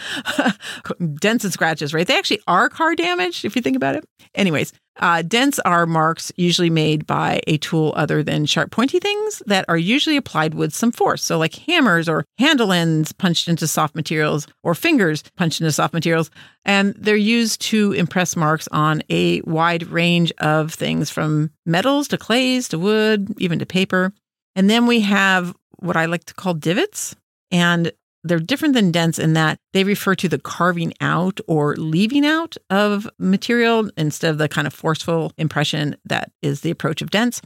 dents 1.20 1.44
and 1.44 1.52
scratches, 1.52 1.94
right? 1.94 2.06
They 2.06 2.18
actually 2.18 2.40
are 2.48 2.68
car 2.68 2.96
damage 2.96 3.44
if 3.44 3.54
you 3.54 3.62
think 3.62 3.76
about 3.76 3.94
it. 3.94 4.04
Anyways, 4.34 4.72
uh, 4.98 5.22
dents 5.22 5.58
are 5.60 5.86
marks 5.86 6.32
usually 6.36 6.68
made 6.68 7.06
by 7.06 7.40
a 7.46 7.58
tool 7.58 7.92
other 7.96 8.22
than 8.22 8.44
sharp, 8.44 8.70
pointy 8.70 8.98
things 8.98 9.42
that 9.46 9.64
are 9.68 9.78
usually 9.78 10.16
applied 10.16 10.54
with 10.54 10.74
some 10.74 10.90
force. 10.90 11.22
So, 11.22 11.38
like 11.38 11.54
hammers 11.54 12.08
or 12.08 12.24
handle 12.38 12.72
ends 12.72 13.12
punched 13.12 13.48
into 13.48 13.66
soft 13.66 13.94
materials 13.94 14.46
or 14.62 14.74
fingers 14.74 15.22
punched 15.36 15.60
into 15.60 15.72
soft 15.72 15.94
materials. 15.94 16.30
And 16.64 16.94
they're 16.98 17.16
used 17.16 17.60
to 17.62 17.92
impress 17.92 18.36
marks 18.36 18.68
on 18.70 19.02
a 19.08 19.40
wide 19.42 19.84
range 19.84 20.32
of 20.38 20.74
things 20.74 21.08
from 21.10 21.50
metals 21.64 22.08
to 22.08 22.18
clays 22.18 22.68
to 22.68 22.78
wood, 22.78 23.32
even 23.38 23.58
to 23.60 23.66
paper. 23.66 24.12
And 24.54 24.68
then 24.68 24.86
we 24.86 25.00
have 25.00 25.54
what 25.76 25.96
I 25.96 26.06
like 26.06 26.24
to 26.24 26.34
call 26.34 26.54
divots. 26.54 27.16
And 27.50 27.92
they're 28.24 28.38
different 28.38 28.74
than 28.74 28.92
dents 28.92 29.18
in 29.18 29.32
that 29.32 29.58
they 29.72 29.84
refer 29.84 30.14
to 30.14 30.28
the 30.28 30.38
carving 30.38 30.94
out 31.00 31.40
or 31.48 31.74
leaving 31.76 32.24
out 32.24 32.56
of 32.70 33.08
material 33.18 33.90
instead 33.96 34.30
of 34.30 34.38
the 34.38 34.48
kind 34.48 34.66
of 34.66 34.72
forceful 34.72 35.32
impression 35.38 35.96
that 36.04 36.30
is 36.40 36.60
the 36.60 36.70
approach 36.70 37.02
of 37.02 37.10
dents. 37.10 37.42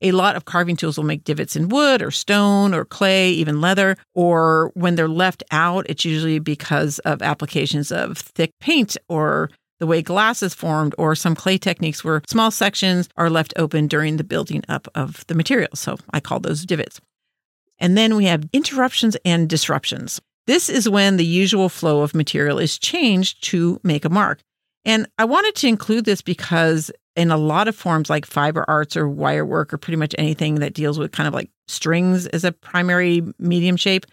A 0.00 0.12
lot 0.12 0.34
of 0.34 0.44
carving 0.44 0.76
tools 0.76 0.96
will 0.96 1.04
make 1.04 1.24
divots 1.24 1.54
in 1.54 1.68
wood 1.68 2.02
or 2.02 2.10
stone 2.10 2.74
or 2.74 2.84
clay, 2.84 3.30
even 3.30 3.60
leather, 3.60 3.96
or 4.14 4.72
when 4.74 4.96
they're 4.96 5.08
left 5.08 5.44
out, 5.52 5.86
it's 5.88 6.04
usually 6.04 6.40
because 6.40 6.98
of 7.00 7.22
applications 7.22 7.92
of 7.92 8.18
thick 8.18 8.50
paint 8.60 8.96
or 9.08 9.48
the 9.82 9.86
way 9.88 10.00
glass 10.00 10.44
is 10.44 10.54
formed, 10.54 10.94
or 10.96 11.16
some 11.16 11.34
clay 11.34 11.58
techniques 11.58 12.04
where 12.04 12.22
small 12.28 12.52
sections 12.52 13.08
are 13.16 13.28
left 13.28 13.52
open 13.56 13.88
during 13.88 14.16
the 14.16 14.22
building 14.22 14.62
up 14.68 14.86
of 14.94 15.26
the 15.26 15.34
material. 15.34 15.70
So 15.74 15.98
I 16.12 16.20
call 16.20 16.38
those 16.38 16.64
divots. 16.64 17.00
And 17.80 17.98
then 17.98 18.14
we 18.14 18.26
have 18.26 18.48
interruptions 18.52 19.16
and 19.24 19.48
disruptions. 19.48 20.20
This 20.46 20.68
is 20.68 20.88
when 20.88 21.16
the 21.16 21.26
usual 21.26 21.68
flow 21.68 22.02
of 22.02 22.14
material 22.14 22.60
is 22.60 22.78
changed 22.78 23.42
to 23.50 23.80
make 23.82 24.04
a 24.04 24.08
mark. 24.08 24.38
And 24.84 25.08
I 25.18 25.24
wanted 25.24 25.56
to 25.56 25.66
include 25.66 26.04
this 26.04 26.22
because 26.22 26.92
in 27.16 27.32
a 27.32 27.36
lot 27.36 27.66
of 27.66 27.74
forms 27.74 28.08
like 28.08 28.24
fiber 28.24 28.64
arts 28.68 28.96
or 28.96 29.08
wire 29.08 29.44
work 29.44 29.74
or 29.74 29.78
pretty 29.78 29.96
much 29.96 30.14
anything 30.16 30.60
that 30.60 30.74
deals 30.74 30.96
with 30.96 31.10
kind 31.10 31.26
of 31.26 31.34
like 31.34 31.50
strings 31.66 32.28
as 32.28 32.44
a 32.44 32.52
primary 32.52 33.22
medium 33.40 33.76
shape, 33.76 34.06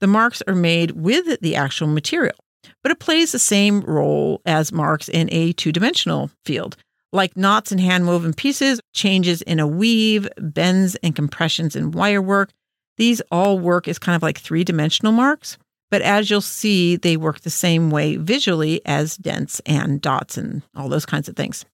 the 0.00 0.08
marks 0.08 0.42
are 0.48 0.56
made 0.56 0.90
with 0.90 1.40
the 1.42 1.54
actual 1.54 1.86
material. 1.86 2.34
But 2.82 2.92
it 2.92 3.00
plays 3.00 3.32
the 3.32 3.38
same 3.38 3.80
role 3.80 4.40
as 4.46 4.72
marks 4.72 5.08
in 5.08 5.28
a 5.32 5.52
two 5.52 5.72
dimensional 5.72 6.30
field. 6.44 6.76
Like 7.12 7.36
knots 7.36 7.72
and 7.72 7.80
hand 7.80 8.06
woven 8.06 8.32
pieces, 8.32 8.80
changes 8.94 9.42
in 9.42 9.60
a 9.60 9.66
weave, 9.66 10.28
bends 10.38 10.94
and 10.96 11.14
compressions 11.14 11.76
in 11.76 11.90
wire 11.90 12.22
work, 12.22 12.50
these 12.96 13.20
all 13.30 13.58
work 13.58 13.88
as 13.88 13.98
kind 13.98 14.16
of 14.16 14.22
like 14.22 14.38
three 14.38 14.64
dimensional 14.64 15.12
marks. 15.12 15.58
But 15.90 16.02
as 16.02 16.30
you'll 16.30 16.40
see, 16.40 16.96
they 16.96 17.16
work 17.16 17.40
the 17.40 17.50
same 17.50 17.90
way 17.90 18.16
visually 18.16 18.80
as 18.86 19.16
dents 19.16 19.60
and 19.66 20.00
dots 20.00 20.38
and 20.38 20.62
all 20.74 20.88
those 20.88 21.04
kinds 21.04 21.28
of 21.28 21.36
things. 21.36 21.64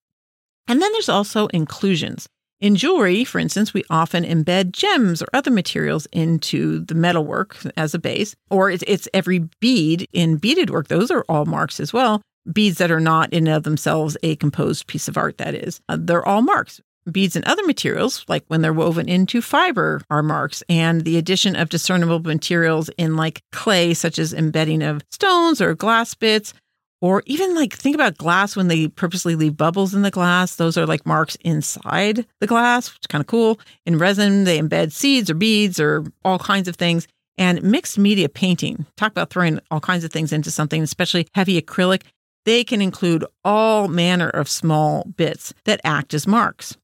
And 0.66 0.82
then 0.82 0.92
there's 0.92 1.08
also 1.08 1.46
inclusions. 1.48 2.28
In 2.60 2.74
jewelry, 2.74 3.22
for 3.22 3.38
instance, 3.38 3.72
we 3.72 3.84
often 3.88 4.24
embed 4.24 4.72
gems 4.72 5.22
or 5.22 5.28
other 5.32 5.50
materials 5.50 6.06
into 6.10 6.80
the 6.80 6.94
metalwork 6.96 7.56
as 7.76 7.94
a 7.94 8.00
base, 8.00 8.34
or 8.50 8.68
it's, 8.68 8.82
it's 8.88 9.08
every 9.14 9.48
bead 9.60 10.08
in 10.12 10.38
beaded 10.38 10.70
work. 10.70 10.88
Those 10.88 11.12
are 11.12 11.24
all 11.28 11.44
marks 11.44 11.78
as 11.78 11.92
well. 11.92 12.20
Beads 12.52 12.78
that 12.78 12.90
are 12.90 12.98
not 12.98 13.32
in 13.32 13.46
of 13.46 13.62
themselves 13.62 14.16
a 14.24 14.34
composed 14.36 14.88
piece 14.88 15.06
of 15.06 15.16
art, 15.16 15.38
that 15.38 15.54
is. 15.54 15.80
Uh, 15.88 15.98
they're 16.00 16.26
all 16.26 16.42
marks. 16.42 16.80
Beads 17.10 17.36
and 17.36 17.44
other 17.44 17.64
materials, 17.64 18.24
like 18.26 18.44
when 18.48 18.60
they're 18.60 18.72
woven 18.72 19.08
into 19.08 19.40
fiber, 19.40 20.02
are 20.10 20.22
marks, 20.22 20.62
and 20.68 21.02
the 21.02 21.16
addition 21.16 21.54
of 21.54 21.68
discernible 21.68 22.18
materials 22.20 22.90
in 22.98 23.16
like 23.16 23.40
clay, 23.52 23.94
such 23.94 24.18
as 24.18 24.34
embedding 24.34 24.82
of 24.82 25.02
stones 25.10 25.60
or 25.60 25.74
glass 25.74 26.14
bits, 26.14 26.52
or 27.00 27.22
even 27.26 27.54
like 27.54 27.74
think 27.74 27.94
about 27.94 28.16
glass 28.16 28.56
when 28.56 28.68
they 28.68 28.88
purposely 28.88 29.36
leave 29.36 29.56
bubbles 29.56 29.94
in 29.94 30.02
the 30.02 30.10
glass. 30.10 30.56
Those 30.56 30.76
are 30.76 30.86
like 30.86 31.06
marks 31.06 31.36
inside 31.40 32.26
the 32.40 32.46
glass, 32.46 32.88
which 32.90 33.00
is 33.02 33.06
kind 33.06 33.20
of 33.20 33.26
cool. 33.26 33.60
In 33.86 33.98
resin, 33.98 34.44
they 34.44 34.58
embed 34.58 34.92
seeds 34.92 35.30
or 35.30 35.34
beads 35.34 35.78
or 35.78 36.04
all 36.24 36.38
kinds 36.38 36.68
of 36.68 36.76
things. 36.76 37.06
And 37.36 37.62
mixed 37.62 37.98
media 37.98 38.28
painting, 38.28 38.84
talk 38.96 39.12
about 39.12 39.30
throwing 39.30 39.60
all 39.70 39.80
kinds 39.80 40.02
of 40.02 40.10
things 40.10 40.32
into 40.32 40.50
something, 40.50 40.82
especially 40.82 41.28
heavy 41.34 41.60
acrylic. 41.60 42.02
They 42.44 42.64
can 42.64 42.82
include 42.82 43.24
all 43.44 43.86
manner 43.86 44.28
of 44.28 44.48
small 44.48 45.04
bits 45.16 45.54
that 45.64 45.80
act 45.84 46.14
as 46.14 46.26
marks. 46.26 46.76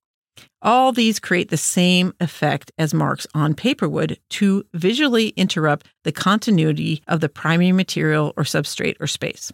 All 0.63 0.93
these 0.93 1.19
create 1.19 1.51
the 1.51 1.57
same 1.57 2.15
effect 2.21 2.71
as 2.79 2.95
marks 2.95 3.27
on 3.35 3.55
paper 3.55 3.89
would 3.89 4.19
to 4.31 4.65
visually 4.73 5.29
interrupt 5.31 5.87
the 6.05 6.13
continuity 6.13 7.03
of 7.09 7.21
the 7.21 7.29
primary 7.29 7.73
material 7.73 8.33
or 8.37 8.45
substrate 8.45 8.97
or 9.01 9.07
space. 9.07 9.53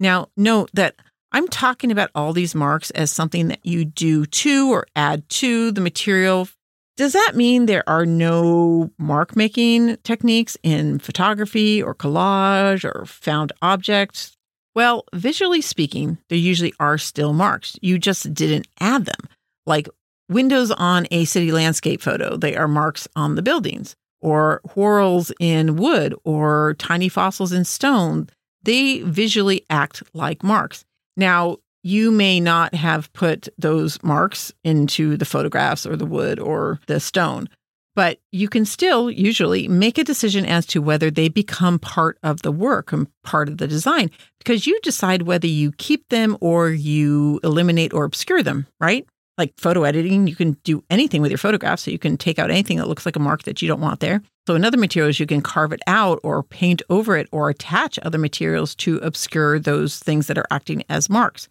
Now, 0.00 0.28
note 0.36 0.70
that 0.72 0.96
I'm 1.30 1.46
talking 1.46 1.92
about 1.92 2.10
all 2.14 2.32
these 2.32 2.54
marks 2.54 2.90
as 2.90 3.12
something 3.12 3.48
that 3.48 3.64
you 3.64 3.84
do 3.84 4.24
to 4.24 4.72
or 4.72 4.86
add 4.96 5.28
to 5.28 5.70
the 5.70 5.82
material. 5.82 6.48
Does 6.96 7.12
that 7.12 7.32
mean 7.36 7.66
there 7.66 7.88
are 7.88 8.06
no 8.06 8.90
mark 8.98 9.36
making 9.36 9.98
techniques 9.98 10.56
in 10.62 10.98
photography 10.98 11.82
or 11.82 11.94
collage 11.94 12.84
or 12.84 13.04
found 13.06 13.52
objects? 13.62 14.36
Well, 14.74 15.04
visually 15.14 15.60
speaking, 15.60 16.18
there 16.28 16.38
usually 16.38 16.74
are 16.80 16.98
still 16.98 17.32
marks. 17.32 17.78
You 17.82 17.98
just 17.98 18.32
didn't 18.34 18.68
add 18.80 19.04
them. 19.04 19.28
Like 19.66 19.88
windows 20.28 20.70
on 20.70 21.06
a 21.10 21.26
city 21.26 21.52
landscape 21.52 22.00
photo, 22.00 22.36
they 22.36 22.56
are 22.56 22.68
marks 22.68 23.06
on 23.16 23.34
the 23.34 23.42
buildings, 23.42 23.94
or 24.20 24.60
whorls 24.74 25.32
in 25.38 25.76
wood, 25.76 26.14
or 26.24 26.74
tiny 26.78 27.08
fossils 27.08 27.52
in 27.52 27.64
stone 27.64 28.28
they 28.62 29.00
visually 29.00 29.64
act 29.70 30.02
like 30.14 30.42
marks. 30.42 30.84
Now, 31.16 31.58
you 31.82 32.10
may 32.10 32.40
not 32.40 32.74
have 32.74 33.12
put 33.12 33.48
those 33.56 34.02
marks 34.02 34.52
into 34.64 35.16
the 35.16 35.24
photographs 35.24 35.86
or 35.86 35.96
the 35.96 36.06
wood 36.06 36.38
or 36.38 36.78
the 36.86 37.00
stone, 37.00 37.48
but 37.94 38.18
you 38.32 38.48
can 38.48 38.64
still 38.64 39.10
usually 39.10 39.66
make 39.66 39.96
a 39.96 40.04
decision 40.04 40.44
as 40.44 40.66
to 40.66 40.82
whether 40.82 41.10
they 41.10 41.28
become 41.28 41.78
part 41.78 42.18
of 42.22 42.42
the 42.42 42.52
work 42.52 42.92
and 42.92 43.08
part 43.24 43.48
of 43.48 43.58
the 43.58 43.66
design 43.66 44.10
because 44.38 44.66
you 44.66 44.78
decide 44.82 45.22
whether 45.22 45.46
you 45.46 45.72
keep 45.72 46.06
them 46.10 46.36
or 46.40 46.68
you 46.68 47.40
eliminate 47.42 47.94
or 47.94 48.04
obscure 48.04 48.42
them, 48.42 48.66
right? 48.78 49.06
like 49.40 49.54
photo 49.56 49.84
editing, 49.84 50.28
you 50.28 50.36
can 50.36 50.52
do 50.64 50.84
anything 50.90 51.22
with 51.22 51.30
your 51.30 51.38
photographs. 51.38 51.82
So 51.82 51.90
you 51.90 51.98
can 51.98 52.16
take 52.16 52.38
out 52.38 52.50
anything 52.50 52.76
that 52.76 52.86
looks 52.86 53.06
like 53.06 53.16
a 53.16 53.20
mark 53.20 53.44
that 53.44 53.60
you 53.60 53.66
don't 53.66 53.80
want 53.80 53.98
there. 54.00 54.22
So 54.50 54.56
in 54.56 54.64
other 54.64 54.78
materials, 54.78 55.20
you 55.20 55.26
can 55.26 55.42
carve 55.42 55.72
it 55.72 55.80
out 55.86 56.18
or 56.24 56.42
paint 56.42 56.82
over 56.90 57.16
it 57.16 57.28
or 57.30 57.50
attach 57.50 58.00
other 58.02 58.18
materials 58.18 58.74
to 58.74 58.96
obscure 58.96 59.60
those 59.60 60.00
things 60.00 60.26
that 60.26 60.38
are 60.38 60.46
acting 60.50 60.82
as 60.88 61.08
marks. 61.08 61.48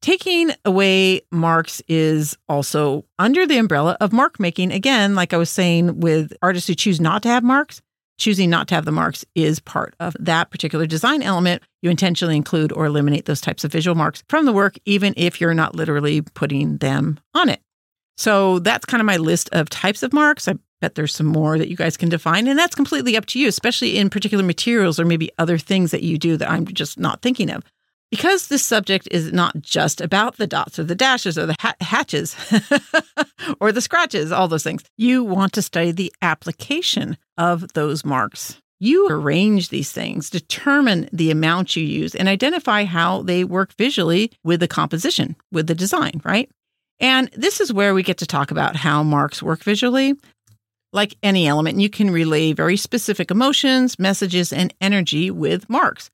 Taking 0.00 0.52
away 0.64 1.20
marks 1.30 1.82
is 1.88 2.38
also 2.48 3.04
under 3.18 3.46
the 3.46 3.58
umbrella 3.58 3.98
of 4.00 4.14
mark 4.14 4.40
making. 4.40 4.72
Again, 4.72 5.14
like 5.14 5.34
I 5.34 5.36
was 5.36 5.50
saying 5.50 6.00
with 6.00 6.32
artists 6.40 6.68
who 6.68 6.74
choose 6.74 7.02
not 7.02 7.22
to 7.24 7.28
have 7.28 7.44
marks, 7.44 7.82
choosing 8.16 8.48
not 8.48 8.66
to 8.68 8.76
have 8.76 8.86
the 8.86 8.92
marks 8.92 9.26
is 9.34 9.60
part 9.60 9.94
of 10.00 10.16
that 10.18 10.50
particular 10.50 10.86
design 10.86 11.20
element. 11.20 11.62
You 11.82 11.90
intentionally 11.90 12.36
include 12.36 12.72
or 12.72 12.86
eliminate 12.86 13.26
those 13.26 13.42
types 13.42 13.62
of 13.62 13.72
visual 13.72 13.94
marks 13.94 14.24
from 14.30 14.46
the 14.46 14.54
work, 14.54 14.78
even 14.86 15.12
if 15.18 15.38
you're 15.38 15.52
not 15.52 15.74
literally 15.74 16.22
putting 16.22 16.78
them 16.78 17.20
on 17.34 17.50
it. 17.50 17.60
So 18.16 18.58
that's 18.58 18.86
kind 18.86 19.02
of 19.02 19.06
my 19.06 19.18
list 19.18 19.50
of 19.52 19.68
types 19.68 20.02
of 20.02 20.14
marks. 20.14 20.48
I 20.48 20.54
bet 20.80 20.94
there's 20.94 21.14
some 21.14 21.26
more 21.26 21.58
that 21.58 21.68
you 21.68 21.76
guys 21.76 21.96
can 21.96 22.08
define, 22.08 22.46
and 22.46 22.58
that's 22.58 22.74
completely 22.74 23.16
up 23.16 23.26
to 23.26 23.38
you, 23.38 23.48
especially 23.48 23.98
in 23.98 24.10
particular 24.10 24.44
materials 24.44 24.98
or 24.98 25.04
maybe 25.04 25.30
other 25.38 25.58
things 25.58 25.90
that 25.90 26.02
you 26.02 26.18
do 26.18 26.36
that 26.36 26.50
I'm 26.50 26.66
just 26.66 26.98
not 26.98 27.22
thinking 27.22 27.50
of. 27.50 27.62
Because 28.10 28.48
this 28.48 28.64
subject 28.64 29.06
is 29.10 29.32
not 29.32 29.60
just 29.60 30.00
about 30.00 30.38
the 30.38 30.46
dots 30.46 30.78
or 30.78 30.84
the 30.84 30.94
dashes 30.94 31.36
or 31.36 31.44
the 31.44 31.56
ha- 31.60 31.74
hatches 31.80 32.34
or 33.60 33.70
the 33.70 33.82
scratches, 33.82 34.32
all 34.32 34.48
those 34.48 34.62
things, 34.62 34.82
you 34.96 35.22
want 35.22 35.52
to 35.54 35.62
study 35.62 35.92
the 35.92 36.12
application 36.22 37.18
of 37.36 37.70
those 37.74 38.06
marks. 38.06 38.60
You 38.80 39.08
arrange 39.10 39.68
these 39.68 39.92
things, 39.92 40.30
determine 40.30 41.08
the 41.12 41.30
amount 41.30 41.76
you 41.76 41.84
use, 41.84 42.14
and 42.14 42.28
identify 42.28 42.84
how 42.84 43.22
they 43.22 43.44
work 43.44 43.74
visually 43.76 44.32
with 44.42 44.60
the 44.60 44.68
composition, 44.68 45.36
with 45.52 45.66
the 45.66 45.74
design, 45.74 46.20
right? 46.24 46.48
And 47.00 47.28
this 47.36 47.60
is 47.60 47.72
where 47.72 47.92
we 47.92 48.02
get 48.02 48.18
to 48.18 48.26
talk 48.26 48.50
about 48.50 48.76
how 48.76 49.02
marks 49.02 49.42
work 49.42 49.62
visually. 49.62 50.14
Like 50.92 51.16
any 51.22 51.46
element, 51.46 51.80
you 51.80 51.90
can 51.90 52.10
relay 52.10 52.52
very 52.52 52.76
specific 52.76 53.30
emotions, 53.30 53.98
messages, 53.98 54.52
and 54.52 54.72
energy 54.80 55.30
with 55.30 55.68
marks. 55.68 56.10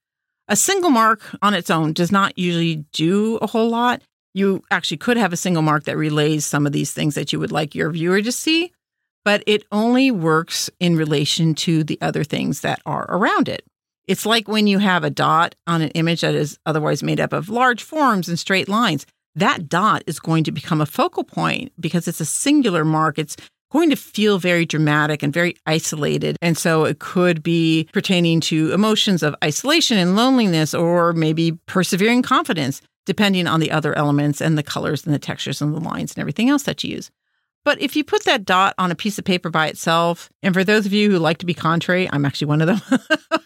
A 0.48 0.56
single 0.56 0.90
mark 0.90 1.22
on 1.42 1.54
its 1.54 1.70
own 1.70 1.92
does 1.92 2.12
not 2.12 2.36
usually 2.38 2.84
do 2.92 3.36
a 3.36 3.46
whole 3.46 3.70
lot. 3.70 4.02
You 4.34 4.62
actually 4.70 4.96
could 4.96 5.16
have 5.16 5.32
a 5.32 5.38
single 5.38 5.62
mark 5.62 5.84
that 5.84 5.96
relays 5.96 6.44
some 6.44 6.66
of 6.66 6.72
these 6.72 6.92
things 6.92 7.14
that 7.14 7.32
you 7.32 7.38
would 7.38 7.52
like 7.52 7.74
your 7.74 7.90
viewer 7.90 8.20
to 8.20 8.32
see, 8.32 8.72
but 9.24 9.44
it 9.46 9.62
only 9.70 10.10
works 10.10 10.68
in 10.80 10.96
relation 10.96 11.54
to 11.54 11.84
the 11.84 11.98
other 12.02 12.24
things 12.24 12.60
that 12.60 12.80
are 12.84 13.06
around 13.08 13.48
it. 13.48 13.64
It's 14.06 14.26
like 14.26 14.48
when 14.48 14.66
you 14.66 14.78
have 14.80 15.04
a 15.04 15.08
dot 15.08 15.54
on 15.66 15.80
an 15.80 15.90
image 15.90 16.20
that 16.22 16.34
is 16.34 16.58
otherwise 16.66 17.02
made 17.02 17.20
up 17.20 17.32
of 17.32 17.48
large 17.48 17.82
forms 17.82 18.28
and 18.28 18.38
straight 18.38 18.68
lines. 18.68 19.06
That 19.36 19.68
dot 19.68 20.02
is 20.06 20.20
going 20.20 20.44
to 20.44 20.52
become 20.52 20.80
a 20.80 20.86
focal 20.86 21.24
point 21.24 21.72
because 21.80 22.06
it's 22.06 22.20
a 22.20 22.26
singular 22.26 22.84
mark. 22.84 23.18
It's 23.18 23.36
going 23.74 23.90
to 23.90 23.96
feel 23.96 24.38
very 24.38 24.64
dramatic 24.64 25.22
and 25.22 25.32
very 25.32 25.56
isolated. 25.66 26.36
And 26.40 26.56
so 26.56 26.84
it 26.84 27.00
could 27.00 27.42
be 27.42 27.88
pertaining 27.92 28.40
to 28.42 28.72
emotions 28.72 29.22
of 29.22 29.34
isolation 29.42 29.98
and 29.98 30.14
loneliness, 30.14 30.74
or 30.74 31.12
maybe 31.12 31.58
persevering 31.66 32.22
confidence, 32.22 32.80
depending 33.04 33.48
on 33.48 33.58
the 33.58 33.72
other 33.72 33.92
elements 33.98 34.40
and 34.40 34.56
the 34.56 34.62
colors 34.62 35.04
and 35.04 35.12
the 35.12 35.18
textures 35.18 35.60
and 35.60 35.74
the 35.74 35.80
lines 35.80 36.12
and 36.12 36.20
everything 36.20 36.48
else 36.48 36.62
that 36.62 36.84
you 36.84 36.94
use. 36.94 37.10
But 37.64 37.80
if 37.80 37.96
you 37.96 38.04
put 38.04 38.24
that 38.24 38.44
dot 38.44 38.74
on 38.78 38.90
a 38.90 38.94
piece 38.94 39.18
of 39.18 39.24
paper 39.24 39.50
by 39.50 39.68
itself, 39.68 40.30
and 40.42 40.54
for 40.54 40.64
those 40.64 40.86
of 40.86 40.92
you 40.92 41.10
who 41.10 41.18
like 41.18 41.38
to 41.38 41.46
be 41.46 41.54
contrary, 41.54 42.08
I'm 42.12 42.26
actually 42.26 42.48
one 42.48 42.60
of 42.60 42.66
them. 42.66 43.00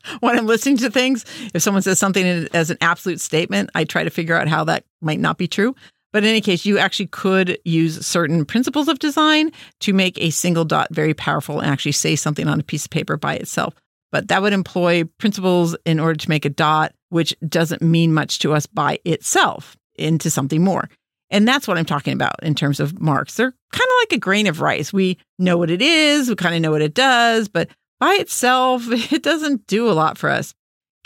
when 0.20 0.36
I'm 0.36 0.46
listening 0.46 0.76
to 0.78 0.90
things, 0.90 1.24
if 1.54 1.62
someone 1.62 1.82
says 1.82 1.98
something 2.00 2.48
as 2.52 2.70
an 2.70 2.78
absolute 2.80 3.20
statement, 3.20 3.70
I 3.74 3.84
try 3.84 4.02
to 4.02 4.10
figure 4.10 4.34
out 4.34 4.48
how 4.48 4.64
that 4.64 4.84
might 5.00 5.20
not 5.20 5.38
be 5.38 5.46
true. 5.46 5.74
But 6.12 6.24
in 6.24 6.30
any 6.30 6.40
case, 6.40 6.64
you 6.64 6.78
actually 6.78 7.08
could 7.08 7.58
use 7.64 8.04
certain 8.06 8.44
principles 8.44 8.88
of 8.88 8.98
design 8.98 9.52
to 9.80 9.92
make 9.92 10.18
a 10.18 10.30
single 10.30 10.64
dot 10.64 10.88
very 10.90 11.14
powerful 11.14 11.60
and 11.60 11.70
actually 11.70 11.92
say 11.92 12.16
something 12.16 12.48
on 12.48 12.60
a 12.60 12.64
piece 12.64 12.86
of 12.86 12.90
paper 12.90 13.16
by 13.16 13.34
itself. 13.34 13.74
But 14.10 14.28
that 14.28 14.40
would 14.40 14.54
employ 14.54 15.04
principles 15.18 15.76
in 15.84 16.00
order 16.00 16.16
to 16.16 16.28
make 16.30 16.46
a 16.46 16.50
dot, 16.50 16.94
which 17.10 17.34
doesn't 17.46 17.82
mean 17.82 18.14
much 18.14 18.38
to 18.40 18.54
us 18.54 18.66
by 18.66 19.00
itself, 19.04 19.76
into 19.96 20.30
something 20.30 20.64
more. 20.64 20.88
And 21.30 21.46
that's 21.46 21.68
what 21.68 21.76
I'm 21.76 21.84
talking 21.84 22.14
about 22.14 22.42
in 22.42 22.54
terms 22.54 22.80
of 22.80 23.00
marks. 23.00 23.36
They're 23.36 23.52
kind 23.72 23.88
of 23.90 23.96
like 24.00 24.12
a 24.16 24.18
grain 24.18 24.46
of 24.46 24.62
rice. 24.62 24.94
We 24.94 25.18
know 25.38 25.58
what 25.58 25.70
it 25.70 25.82
is, 25.82 26.30
we 26.30 26.36
kind 26.36 26.54
of 26.54 26.62
know 26.62 26.70
what 26.70 26.80
it 26.80 26.94
does, 26.94 27.48
but 27.48 27.68
by 28.00 28.14
itself, 28.14 28.84
it 29.12 29.22
doesn't 29.22 29.66
do 29.66 29.90
a 29.90 29.92
lot 29.92 30.16
for 30.16 30.30
us 30.30 30.54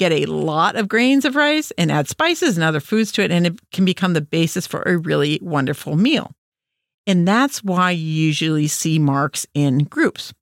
get 0.03 0.12
a 0.12 0.27
lot 0.27 0.75
of 0.75 0.88
grains 0.88 1.25
of 1.25 1.37
rice 1.37 1.71
and 1.79 1.93
add 1.93 2.09
spices 2.09 2.57
and 2.57 2.65
other 2.65 2.81
foods 2.81 3.12
to 3.12 3.23
it, 3.23 3.31
and 3.31 3.47
it 3.47 3.61
can 3.71 3.85
become 3.85 4.15
the 4.15 4.21
basis 4.21 4.67
for 4.67 4.83
a 4.83 4.99
really 4.99 5.38
wonderful 5.41 5.97
meal. 5.97 6.33
And 7.07 7.27
that's 7.27 7.62
why 7.62 7.93
you 7.93 8.05
usually 8.05 8.67
see 8.67 8.99
marks 8.99 9.47
in 9.55 9.85
groups. 9.85 10.33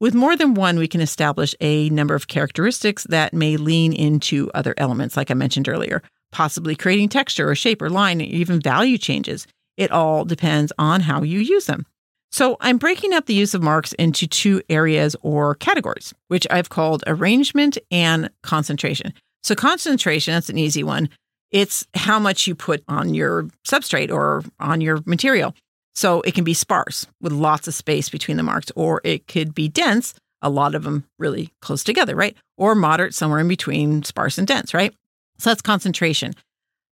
With 0.00 0.14
more 0.14 0.34
than 0.34 0.54
one, 0.54 0.78
we 0.78 0.88
can 0.88 1.02
establish 1.02 1.54
a 1.60 1.90
number 1.90 2.14
of 2.14 2.26
characteristics 2.26 3.04
that 3.10 3.34
may 3.34 3.56
lean 3.56 3.92
into 3.92 4.50
other 4.54 4.74
elements, 4.78 5.14
like 5.16 5.30
I 5.30 5.34
mentioned 5.34 5.68
earlier. 5.68 6.02
possibly 6.32 6.74
creating 6.74 7.10
texture 7.10 7.48
or 7.48 7.54
shape 7.54 7.80
or 7.80 7.90
line, 7.90 8.20
or 8.20 8.24
even 8.24 8.60
value 8.60 8.98
changes. 8.98 9.46
It 9.76 9.92
all 9.92 10.24
depends 10.24 10.72
on 10.78 11.02
how 11.02 11.22
you 11.22 11.38
use 11.38 11.66
them. 11.66 11.86
So 12.32 12.56
I'm 12.60 12.78
breaking 12.78 13.12
up 13.12 13.26
the 13.26 13.34
use 13.34 13.52
of 13.52 13.62
marks 13.62 13.92
into 13.92 14.26
two 14.26 14.62
areas 14.70 15.14
or 15.20 15.54
categories, 15.56 16.14
which 16.28 16.46
I've 16.50 16.70
called 16.70 17.04
arrangement 17.06 17.76
and 17.90 18.30
concentration. 18.42 19.12
So 19.42 19.54
concentration, 19.54 20.32
that's 20.32 20.48
an 20.48 20.56
easy 20.56 20.82
one. 20.82 21.10
It's 21.50 21.86
how 21.92 22.18
much 22.18 22.46
you 22.46 22.54
put 22.54 22.82
on 22.88 23.12
your 23.12 23.48
substrate 23.68 24.10
or 24.10 24.42
on 24.58 24.80
your 24.80 25.00
material. 25.04 25.54
So 25.94 26.22
it 26.22 26.34
can 26.34 26.44
be 26.44 26.54
sparse 26.54 27.06
with 27.20 27.32
lots 27.32 27.68
of 27.68 27.74
space 27.74 28.08
between 28.08 28.38
the 28.38 28.42
marks, 28.42 28.72
or 28.74 29.02
it 29.04 29.26
could 29.26 29.54
be 29.54 29.68
dense, 29.68 30.14
a 30.40 30.48
lot 30.48 30.74
of 30.74 30.84
them 30.84 31.04
really 31.18 31.52
close 31.60 31.84
together, 31.84 32.16
right? 32.16 32.34
Or 32.56 32.74
moderate, 32.74 33.14
somewhere 33.14 33.40
in 33.40 33.48
between 33.48 34.02
sparse 34.04 34.38
and 34.38 34.46
dense, 34.46 34.72
right? 34.72 34.94
So 35.38 35.50
that's 35.50 35.60
concentration. 35.60 36.32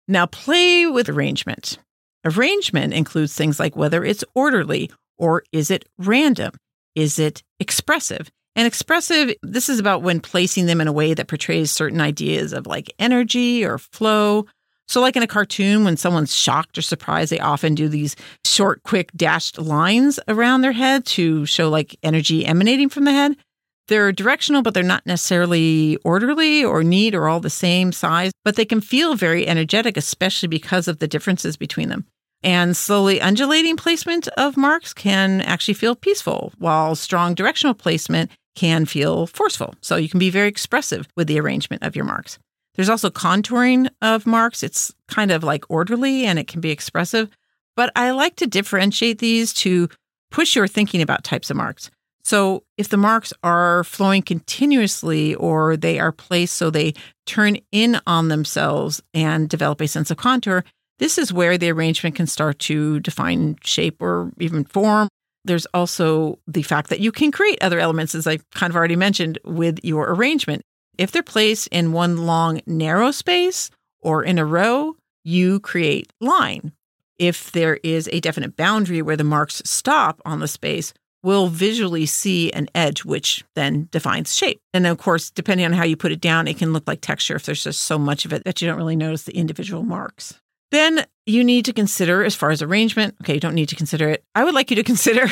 Now 0.09 0.25
play 0.25 0.85
with 0.85 1.07
arrangement. 1.07 1.77
Arrangement 2.25 2.93
includes 2.93 3.33
things 3.33 3.57
like 3.57 3.77
whether 3.77 4.03
it's 4.03 4.25
orderly 4.35 4.91
or 5.19 5.43
is 5.51 5.69
it 5.69 5.85
random? 5.99 6.53
Is 6.95 7.19
it 7.19 7.43
expressive? 7.59 8.29
And 8.55 8.65
expressive, 8.65 9.33
this 9.43 9.69
is 9.69 9.79
about 9.79 10.01
when 10.01 10.19
placing 10.19 10.65
them 10.65 10.81
in 10.81 10.87
a 10.87 10.91
way 10.91 11.13
that 11.13 11.27
portrays 11.27 11.71
certain 11.71 12.01
ideas 12.01 12.51
of 12.51 12.65
like 12.67 12.93
energy 12.99 13.63
or 13.63 13.77
flow. 13.77 14.47
So, 14.87 15.01
like 15.01 15.15
in 15.15 15.23
a 15.23 15.27
cartoon, 15.27 15.83
when 15.83 15.97
someone's 15.97 16.35
shocked 16.35 16.77
or 16.77 16.81
surprised, 16.81 17.31
they 17.31 17.39
often 17.39 17.75
do 17.75 17.87
these 17.87 18.15
short, 18.43 18.81
quick, 18.83 19.11
dashed 19.15 19.59
lines 19.59 20.19
around 20.27 20.61
their 20.61 20.71
head 20.71 21.05
to 21.05 21.45
show 21.45 21.69
like 21.69 21.95
energy 22.01 22.45
emanating 22.45 22.89
from 22.89 23.05
the 23.05 23.11
head. 23.11 23.37
They're 23.87 24.11
directional, 24.11 24.61
but 24.61 24.73
they're 24.73 24.83
not 24.83 25.05
necessarily 25.05 25.97
orderly 26.03 26.63
or 26.63 26.83
neat 26.83 27.15
or 27.15 27.27
all 27.27 27.39
the 27.39 27.49
same 27.49 27.91
size, 27.91 28.31
but 28.43 28.55
they 28.55 28.65
can 28.65 28.81
feel 28.81 29.15
very 29.15 29.47
energetic, 29.47 29.95
especially 29.95 30.47
because 30.47 30.87
of 30.87 30.99
the 30.99 31.07
differences 31.07 31.55
between 31.55 31.89
them. 31.89 32.05
And 32.41 32.75
slowly 32.75 33.19
undulating 33.19 33.75
placement 33.75 34.27
of 34.29 34.55
marks 34.55 34.93
can 34.93 35.41
actually 35.41 35.73
feel 35.73 35.95
peaceful, 35.95 36.53
while 36.57 36.95
strong 36.95 37.33
directional 37.33 37.73
placement 37.73 38.31
can 38.55 38.85
feel 38.85 39.27
forceful. 39.27 39.75
So 39.81 39.95
you 39.97 40.09
can 40.09 40.19
be 40.19 40.29
very 40.29 40.47
expressive 40.47 41.07
with 41.15 41.27
the 41.27 41.39
arrangement 41.39 41.83
of 41.83 41.95
your 41.95 42.05
marks. 42.05 42.39
There's 42.75 42.89
also 42.89 43.09
contouring 43.09 43.89
of 44.01 44.25
marks. 44.25 44.63
It's 44.63 44.93
kind 45.07 45.31
of 45.31 45.43
like 45.43 45.65
orderly 45.69 46.25
and 46.25 46.39
it 46.39 46.47
can 46.47 46.61
be 46.61 46.71
expressive, 46.71 47.29
but 47.75 47.91
I 47.95 48.11
like 48.11 48.37
to 48.37 48.47
differentiate 48.47 49.19
these 49.19 49.53
to 49.55 49.89
push 50.31 50.55
your 50.55 50.67
thinking 50.67 51.01
about 51.01 51.23
types 51.23 51.49
of 51.49 51.57
marks. 51.57 51.91
So 52.23 52.63
if 52.77 52.89
the 52.89 52.97
marks 52.97 53.33
are 53.43 53.83
flowing 53.83 54.21
continuously 54.21 55.35
or 55.35 55.75
they 55.75 55.99
are 55.99 56.11
placed 56.11 56.55
so 56.55 56.69
they 56.69 56.93
turn 57.25 57.57
in 57.71 57.99
on 58.05 58.27
themselves 58.27 59.01
and 59.13 59.49
develop 59.49 59.81
a 59.81 59.87
sense 59.87 60.11
of 60.11 60.17
contour, 60.17 60.63
this 60.99 61.17
is 61.17 61.33
where 61.33 61.57
the 61.57 61.71
arrangement 61.71 62.15
can 62.15 62.27
start 62.27 62.59
to 62.59 62.99
define 62.99 63.57
shape 63.63 64.01
or 64.01 64.31
even 64.39 64.63
form. 64.65 65.07
There's 65.45 65.65
also 65.67 66.37
the 66.47 66.63
fact 66.63 66.89
that 66.89 66.99
you 66.99 67.11
can 67.11 67.31
create 67.31 67.57
other 67.61 67.79
elements, 67.79 68.13
as 68.13 68.27
I 68.27 68.39
kind 68.53 68.71
of 68.71 68.75
already 68.75 68.97
mentioned, 68.97 69.39
with 69.43 69.79
your 69.83 70.11
arrangement. 70.11 70.61
If 70.97 71.11
they're 71.11 71.23
placed 71.23 71.67
in 71.67 71.93
one 71.93 72.25
long, 72.25 72.61
narrow 72.67 73.11
space 73.11 73.71
or 74.01 74.23
in 74.23 74.37
a 74.37 74.45
row, 74.45 74.95
you 75.23 75.61
create 75.61 76.11
line. 76.19 76.73
If 77.17 77.51
there 77.53 77.79
is 77.83 78.09
a 78.11 78.19
definite 78.19 78.55
boundary 78.55 79.01
where 79.01 79.17
the 79.17 79.23
marks 79.23 79.61
stop 79.65 80.21
on 80.25 80.39
the 80.39 80.47
space, 80.47 80.93
we'll 81.23 81.47
visually 81.47 82.05
see 82.05 82.51
an 82.51 82.67
edge, 82.75 83.05
which 83.05 83.43
then 83.55 83.87
defines 83.91 84.35
shape. 84.35 84.59
And 84.73 84.85
of 84.87 84.97
course, 84.97 85.31
depending 85.31 85.65
on 85.65 85.73
how 85.73 85.83
you 85.83 85.95
put 85.95 86.11
it 86.11 86.21
down, 86.21 86.47
it 86.47 86.57
can 86.57 86.73
look 86.73 86.87
like 86.87 87.01
texture 87.01 87.35
if 87.35 87.45
there's 87.45 87.63
just 87.63 87.81
so 87.81 87.97
much 87.97 88.25
of 88.25 88.33
it 88.33 88.43
that 88.43 88.61
you 88.61 88.67
don't 88.67 88.77
really 88.77 88.95
notice 88.95 89.23
the 89.23 89.35
individual 89.35 89.83
marks. 89.83 90.39
Then 90.71 91.05
you 91.25 91.43
need 91.43 91.65
to 91.65 91.73
consider, 91.73 92.23
as 92.23 92.35
far 92.35 92.51
as 92.51 92.61
arrangement, 92.61 93.15
okay, 93.21 93.35
you 93.35 93.39
don't 93.39 93.55
need 93.55 93.69
to 93.69 93.75
consider 93.75 94.09
it. 94.09 94.23
I 94.35 94.43
would 94.43 94.53
like 94.53 94.69
you 94.69 94.75
to 94.75 94.83
consider 94.83 95.27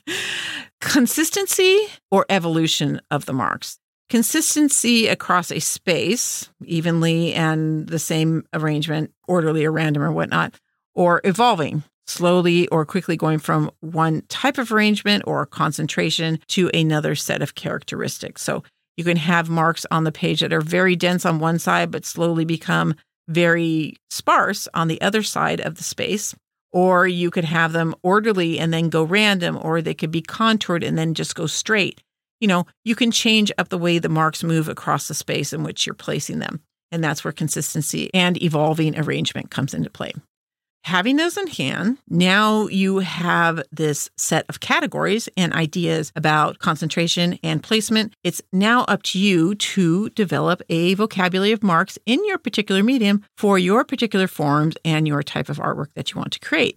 consistency 0.80 1.86
or 2.10 2.26
evolution 2.28 3.00
of 3.10 3.26
the 3.26 3.32
marks. 3.32 3.78
Consistency 4.08 5.06
across 5.06 5.52
a 5.52 5.60
space, 5.60 6.48
evenly 6.64 7.34
and 7.34 7.88
the 7.88 7.98
same 7.98 8.44
arrangement, 8.54 9.12
orderly 9.26 9.66
or 9.66 9.72
random 9.72 10.02
or 10.02 10.12
whatnot, 10.12 10.54
or 10.94 11.20
evolving 11.24 11.82
slowly 12.06 12.66
or 12.68 12.86
quickly 12.86 13.16
going 13.16 13.38
from 13.38 13.70
one 13.80 14.22
type 14.28 14.58
of 14.58 14.72
arrangement 14.72 15.22
or 15.26 15.44
concentration 15.44 16.38
to 16.48 16.70
another 16.72 17.14
set 17.14 17.42
of 17.42 17.54
characteristics. 17.54 18.42
So 18.42 18.62
you 18.96 19.04
can 19.04 19.18
have 19.18 19.48
marks 19.48 19.86
on 19.90 20.04
the 20.04 20.12
page 20.12 20.40
that 20.40 20.52
are 20.52 20.60
very 20.60 20.96
dense 20.96 21.24
on 21.24 21.38
one 21.38 21.58
side, 21.58 21.90
but 21.90 22.04
slowly 22.04 22.44
become 22.44 22.94
very 23.28 23.96
sparse 24.10 24.66
on 24.74 24.88
the 24.88 25.00
other 25.00 25.22
side 25.22 25.60
of 25.60 25.76
the 25.76 25.84
space. 25.84 26.34
Or 26.70 27.06
you 27.08 27.30
could 27.30 27.44
have 27.44 27.72
them 27.72 27.94
orderly 28.02 28.58
and 28.58 28.74
then 28.74 28.90
go 28.90 29.02
random, 29.02 29.58
or 29.60 29.80
they 29.80 29.94
could 29.94 30.10
be 30.10 30.20
contoured 30.20 30.84
and 30.84 30.98
then 30.98 31.14
just 31.14 31.34
go 31.34 31.46
straight. 31.46 32.02
You 32.40 32.48
know, 32.48 32.66
you 32.84 32.94
can 32.94 33.10
change 33.10 33.50
up 33.56 33.70
the 33.70 33.78
way 33.78 33.98
the 33.98 34.08
marks 34.08 34.44
move 34.44 34.68
across 34.68 35.08
the 35.08 35.14
space 35.14 35.52
in 35.52 35.64
which 35.64 35.86
you're 35.86 35.94
placing 35.94 36.40
them. 36.40 36.60
And 36.92 37.02
that's 37.02 37.24
where 37.24 37.32
consistency 37.32 38.10
and 38.14 38.40
evolving 38.42 38.98
arrangement 38.98 39.50
comes 39.50 39.74
into 39.74 39.90
play. 39.90 40.12
Having 40.84 41.16
those 41.16 41.36
in 41.36 41.48
hand, 41.48 41.98
now 42.08 42.66
you 42.68 43.00
have 43.00 43.62
this 43.70 44.08
set 44.16 44.46
of 44.48 44.60
categories 44.60 45.28
and 45.36 45.52
ideas 45.52 46.12
about 46.16 46.60
concentration 46.60 47.38
and 47.42 47.62
placement. 47.62 48.14
It's 48.24 48.40
now 48.52 48.84
up 48.84 49.02
to 49.04 49.18
you 49.18 49.54
to 49.54 50.08
develop 50.10 50.62
a 50.70 50.94
vocabulary 50.94 51.52
of 51.52 51.62
marks 51.62 51.98
in 52.06 52.24
your 52.26 52.38
particular 52.38 52.82
medium 52.82 53.22
for 53.36 53.58
your 53.58 53.84
particular 53.84 54.26
forms 54.26 54.76
and 54.84 55.06
your 55.06 55.22
type 55.22 55.48
of 55.50 55.58
artwork 55.58 55.88
that 55.94 56.12
you 56.12 56.18
want 56.18 56.32
to 56.32 56.40
create. 56.40 56.76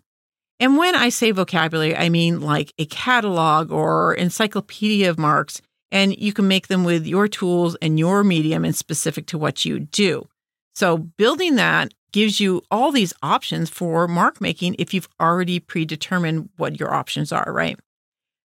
And 0.60 0.78
when 0.78 0.94
I 0.94 1.10
say 1.10 1.32
vocabulary, 1.32 1.96
I 1.96 2.10
mean 2.10 2.42
like 2.42 2.74
a 2.78 2.86
catalog 2.86 3.72
or 3.72 4.14
encyclopedia 4.14 5.10
of 5.10 5.18
marks, 5.18 5.62
and 5.92 6.16
you 6.18 6.34
can 6.34 6.48
make 6.48 6.68
them 6.68 6.84
with 6.84 7.08
your 7.08 7.28
tools 7.28 7.76
and 7.82 7.98
your 7.98 8.24
medium 8.24 8.66
and 8.66 8.76
specific 8.76 9.26
to 9.28 9.38
what 9.38 9.66
you 9.66 9.80
do. 9.80 10.28
So, 10.76 10.98
building 10.98 11.56
that 11.56 11.94
gives 12.12 12.40
you 12.40 12.62
all 12.70 12.92
these 12.92 13.14
options 13.24 13.70
for 13.70 14.08
mark 14.08 14.42
making 14.42 14.76
if 14.78 14.94
you've 14.94 15.10
already 15.20 15.60
predetermined 15.60 16.50
what 16.58 16.80
your 16.80 16.94
options 16.94 17.32
are, 17.32 17.52
right? 17.52 17.80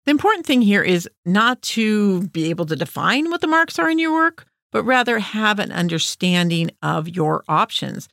The 0.04 0.10
important 0.12 0.46
thing 0.46 0.62
here 0.62 0.82
is 0.82 1.08
not 1.24 1.60
to 1.62 2.28
be 2.28 2.48
able 2.50 2.66
to 2.66 2.76
define 2.76 3.28
what 3.30 3.40
the 3.40 3.48
marks 3.48 3.78
are 3.78 3.90
in 3.90 3.98
your 3.98 4.12
work, 4.12 4.46
but 4.70 4.84
rather 4.84 5.18
have 5.18 5.58
an 5.58 5.72
understanding 5.72 6.70
of 6.82 7.08
your 7.08 7.42
options. 7.48 8.08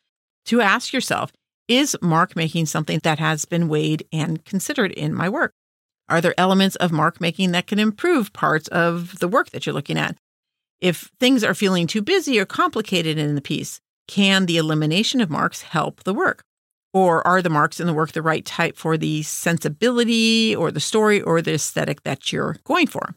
To 0.46 0.62
ask 0.62 0.92
yourself, 0.92 1.32
is 1.68 1.96
mark 2.02 2.36
making 2.36 2.66
something 2.66 3.00
that 3.04 3.20
has 3.20 3.46
been 3.46 3.68
weighed 3.68 4.06
and 4.12 4.44
considered 4.44 4.92
in 4.92 5.14
my 5.14 5.30
work? 5.30 5.54
Are 6.10 6.20
there 6.20 6.34
elements 6.38 6.76
of 6.78 6.92
mark 6.92 7.22
making 7.22 7.52
that 7.52 7.68
can 7.68 7.80
improve 7.80 8.34
parts 8.34 8.68
of 8.70 9.20
the 9.20 9.28
work 9.28 9.52
that 9.52 9.66
you're 9.66 9.74
looking 9.74 9.98
at? 9.98 10.18
If 10.82 11.12
things 11.20 11.44
are 11.44 11.54
feeling 11.54 11.88
too 11.88 12.02
busy 12.02 12.40
or 12.40 12.46
complicated 12.46 13.18
in 13.18 13.36
the 13.36 13.42
piece, 13.42 13.80
can 14.08 14.46
the 14.46 14.58
elimination 14.58 15.22
of 15.22 15.30
marks 15.30 15.62
help 15.62 16.04
the 16.04 16.14
work? 16.14 16.44
Or 16.94 17.26
are 17.26 17.42
the 17.42 17.50
marks 17.50 17.80
in 17.80 17.88
the 17.88 17.94
work 17.94 18.12
the 18.12 18.22
right 18.22 18.46
type 18.46 18.78
for 18.78 18.98
the 18.98 19.24
sensibility 19.24 20.56
or 20.56 20.72
the 20.72 20.80
story 20.80 21.22
or 21.22 21.42
the 21.42 21.56
aesthetic 21.56 22.04
that 22.04 22.32
you're 22.32 22.58
going 22.66 22.88
for? 22.88 23.16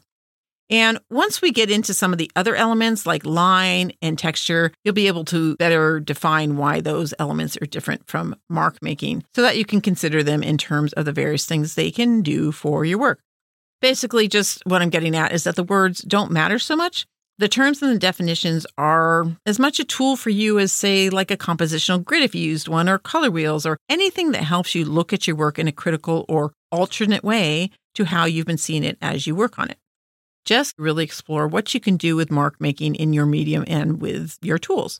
And 0.69 0.99
once 1.09 1.41
we 1.41 1.51
get 1.51 1.71
into 1.71 1.93
some 1.93 2.11
of 2.11 2.17
the 2.17 2.31
other 2.35 2.55
elements 2.55 3.05
like 3.05 3.25
line 3.25 3.93
and 4.01 4.19
texture, 4.19 4.73
you'll 4.83 4.93
be 4.93 5.07
able 5.07 5.23
to 5.25 5.55
better 5.55 5.99
define 5.99 6.57
why 6.57 6.81
those 6.81 7.13
elements 7.19 7.57
are 7.61 7.65
different 7.65 8.07
from 8.07 8.35
mark 8.49 8.77
making 8.81 9.23
so 9.33 9.43
that 9.43 9.57
you 9.57 9.63
can 9.63 9.79
consider 9.79 10.23
them 10.23 10.43
in 10.43 10.57
terms 10.57 10.91
of 10.93 11.05
the 11.05 11.13
various 11.13 11.45
things 11.45 11.75
they 11.75 11.91
can 11.91 12.21
do 12.21 12.51
for 12.51 12.83
your 12.83 12.99
work. 12.99 13.19
Basically, 13.79 14.27
just 14.27 14.61
what 14.65 14.81
I'm 14.81 14.89
getting 14.89 15.15
at 15.15 15.31
is 15.31 15.43
that 15.45 15.55
the 15.55 15.63
words 15.63 16.01
don't 16.01 16.31
matter 16.31 16.59
so 16.59 16.75
much 16.75 17.05
the 17.39 17.47
terms 17.47 17.81
and 17.81 17.93
the 17.93 17.99
definitions 17.99 18.65
are 18.77 19.25
as 19.45 19.59
much 19.59 19.79
a 19.79 19.83
tool 19.83 20.15
for 20.15 20.29
you 20.31 20.57
as, 20.57 20.71
say, 20.71 21.09
like 21.09 21.29
a 21.29 21.37
compositional 21.37 22.03
grid 22.03 22.23
if 22.23 22.33
you 22.33 22.41
used 22.41 22.67
one, 22.67 22.89
or 22.89 22.97
color 22.97 23.29
wheels, 23.29 23.65
or 23.65 23.77
anything 23.89 24.31
that 24.31 24.43
helps 24.43 24.73
you 24.73 24.85
look 24.85 25.13
at 25.13 25.27
your 25.27 25.35
work 25.35 25.59
in 25.59 25.67
a 25.67 25.71
critical 25.71 26.25
or 26.27 26.51
alternate 26.71 27.23
way 27.23 27.69
to 27.93 28.05
how 28.05 28.25
you've 28.25 28.47
been 28.47 28.57
seeing 28.57 28.83
it 28.83 28.97
as 29.01 29.27
you 29.27 29.35
work 29.35 29.59
on 29.59 29.69
it. 29.69 29.77
Just 30.45 30.73
really 30.79 31.03
explore 31.03 31.47
what 31.47 31.73
you 31.73 31.79
can 31.79 31.97
do 31.97 32.15
with 32.15 32.31
mark 32.31 32.59
making 32.59 32.95
in 32.95 33.13
your 33.13 33.25
medium 33.25 33.63
and 33.67 34.01
with 34.01 34.37
your 34.41 34.57
tools. 34.57 34.99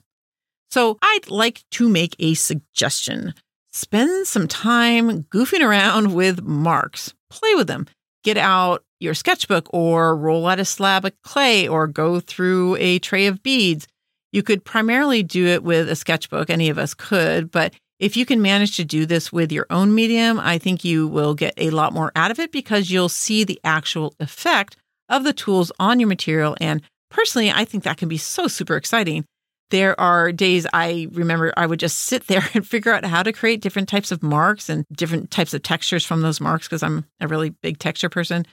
So, 0.70 0.98
I'd 1.02 1.30
like 1.30 1.64
to 1.72 1.88
make 1.88 2.14
a 2.18 2.34
suggestion. 2.34 3.34
Spend 3.72 4.26
some 4.26 4.46
time 4.46 5.24
goofing 5.24 5.66
around 5.66 6.14
with 6.14 6.42
marks, 6.42 7.14
play 7.30 7.54
with 7.54 7.66
them, 7.66 7.86
get 8.28 8.36
out 8.36 8.84
your 9.00 9.14
sketchbook 9.14 9.72
or 9.72 10.14
roll 10.14 10.46
out 10.46 10.60
a 10.60 10.64
slab 10.64 11.06
of 11.06 11.12
clay 11.22 11.66
or 11.66 11.86
go 11.86 12.20
through 12.20 12.76
a 12.76 12.98
tray 12.98 13.26
of 13.26 13.42
beads. 13.42 13.86
You 14.32 14.42
could 14.42 14.66
primarily 14.66 15.22
do 15.22 15.46
it 15.46 15.62
with 15.62 15.88
a 15.88 15.96
sketchbook. 15.96 16.50
Any 16.50 16.68
of 16.68 16.76
us 16.76 16.92
could, 16.92 17.50
but 17.50 17.72
if 17.98 18.18
you 18.18 18.26
can 18.26 18.42
manage 18.42 18.76
to 18.76 18.84
do 18.84 19.06
this 19.06 19.32
with 19.32 19.50
your 19.50 19.64
own 19.70 19.94
medium, 19.94 20.38
I 20.38 20.58
think 20.58 20.84
you 20.84 21.08
will 21.08 21.34
get 21.34 21.54
a 21.56 21.70
lot 21.70 21.94
more 21.94 22.12
out 22.14 22.30
of 22.30 22.38
it 22.38 22.52
because 22.52 22.90
you'll 22.90 23.08
see 23.08 23.44
the 23.44 23.58
actual 23.64 24.14
effect 24.20 24.76
of 25.08 25.24
the 25.24 25.32
tools 25.32 25.72
on 25.80 25.98
your 25.98 26.08
material. 26.08 26.54
And 26.60 26.82
personally, 27.10 27.50
I 27.50 27.64
think 27.64 27.84
that 27.84 27.96
can 27.96 28.10
be 28.10 28.18
so 28.18 28.46
super 28.46 28.76
exciting 28.76 29.24
There 29.70 29.98
are 30.00 30.32
days 30.32 30.66
I 30.72 31.08
remember 31.12 31.52
I 31.56 31.66
would 31.66 31.80
just 31.80 32.00
sit 32.00 32.26
there 32.26 32.42
and 32.54 32.66
figure 32.66 32.92
out 32.92 33.04
how 33.04 33.22
to 33.22 33.32
create 33.32 33.60
different 33.60 33.88
types 33.88 34.10
of 34.10 34.22
marks 34.22 34.68
and 34.68 34.86
different 34.92 35.30
types 35.30 35.54
of 35.54 35.62
textures 35.62 36.04
from 36.04 36.22
those 36.22 36.40
marks 36.40 36.66
because 36.66 36.82
I'm 36.82 37.04
a 37.20 37.28
really 37.28 37.50
big 37.50 37.78
texture 37.78 38.08
person. 38.08 38.46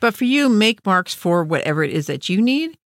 But 0.00 0.14
for 0.14 0.24
you, 0.24 0.48
make 0.48 0.86
marks 0.86 1.14
for 1.14 1.42
whatever 1.42 1.82
it 1.82 1.90
is 1.90 2.06
that 2.06 2.28
you 2.28 2.40
need. 2.40 2.76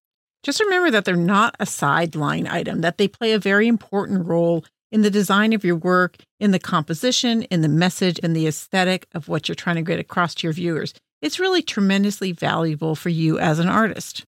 Just 0.43 0.61
remember 0.61 0.91
that 0.91 1.05
they're 1.05 1.15
not 1.15 1.55
a 1.61 1.67
sideline 1.67 2.47
item, 2.47 2.81
that 2.81 2.99
they 2.99 3.07
play 3.07 3.33
a 3.33 3.39
very 3.39 3.69
important 3.69 4.27
role 4.27 4.65
in 4.91 5.03
the 5.03 5.11
design 5.11 5.53
of 5.53 5.65
your 5.65 5.77
work, 5.77 6.17
in 6.41 6.51
the 6.51 6.59
composition, 6.59 7.43
in 7.45 7.63
the 7.63 7.69
message, 7.69 8.19
in 8.19 8.33
the 8.33 8.47
aesthetic 8.47 9.07
of 9.15 9.29
what 9.29 9.49
you're 9.49 9.55
trying 9.55 9.77
to 9.77 9.83
get 9.83 9.99
across 9.99 10.35
to 10.35 10.47
your 10.47 10.53
viewers. 10.53 10.95
It's 11.23 11.39
really 11.39 11.63
tremendously 11.63 12.33
valuable 12.33 12.95
for 12.95 13.09
you 13.09 13.39
as 13.39 13.59
an 13.59 13.69
artist. 13.69 14.25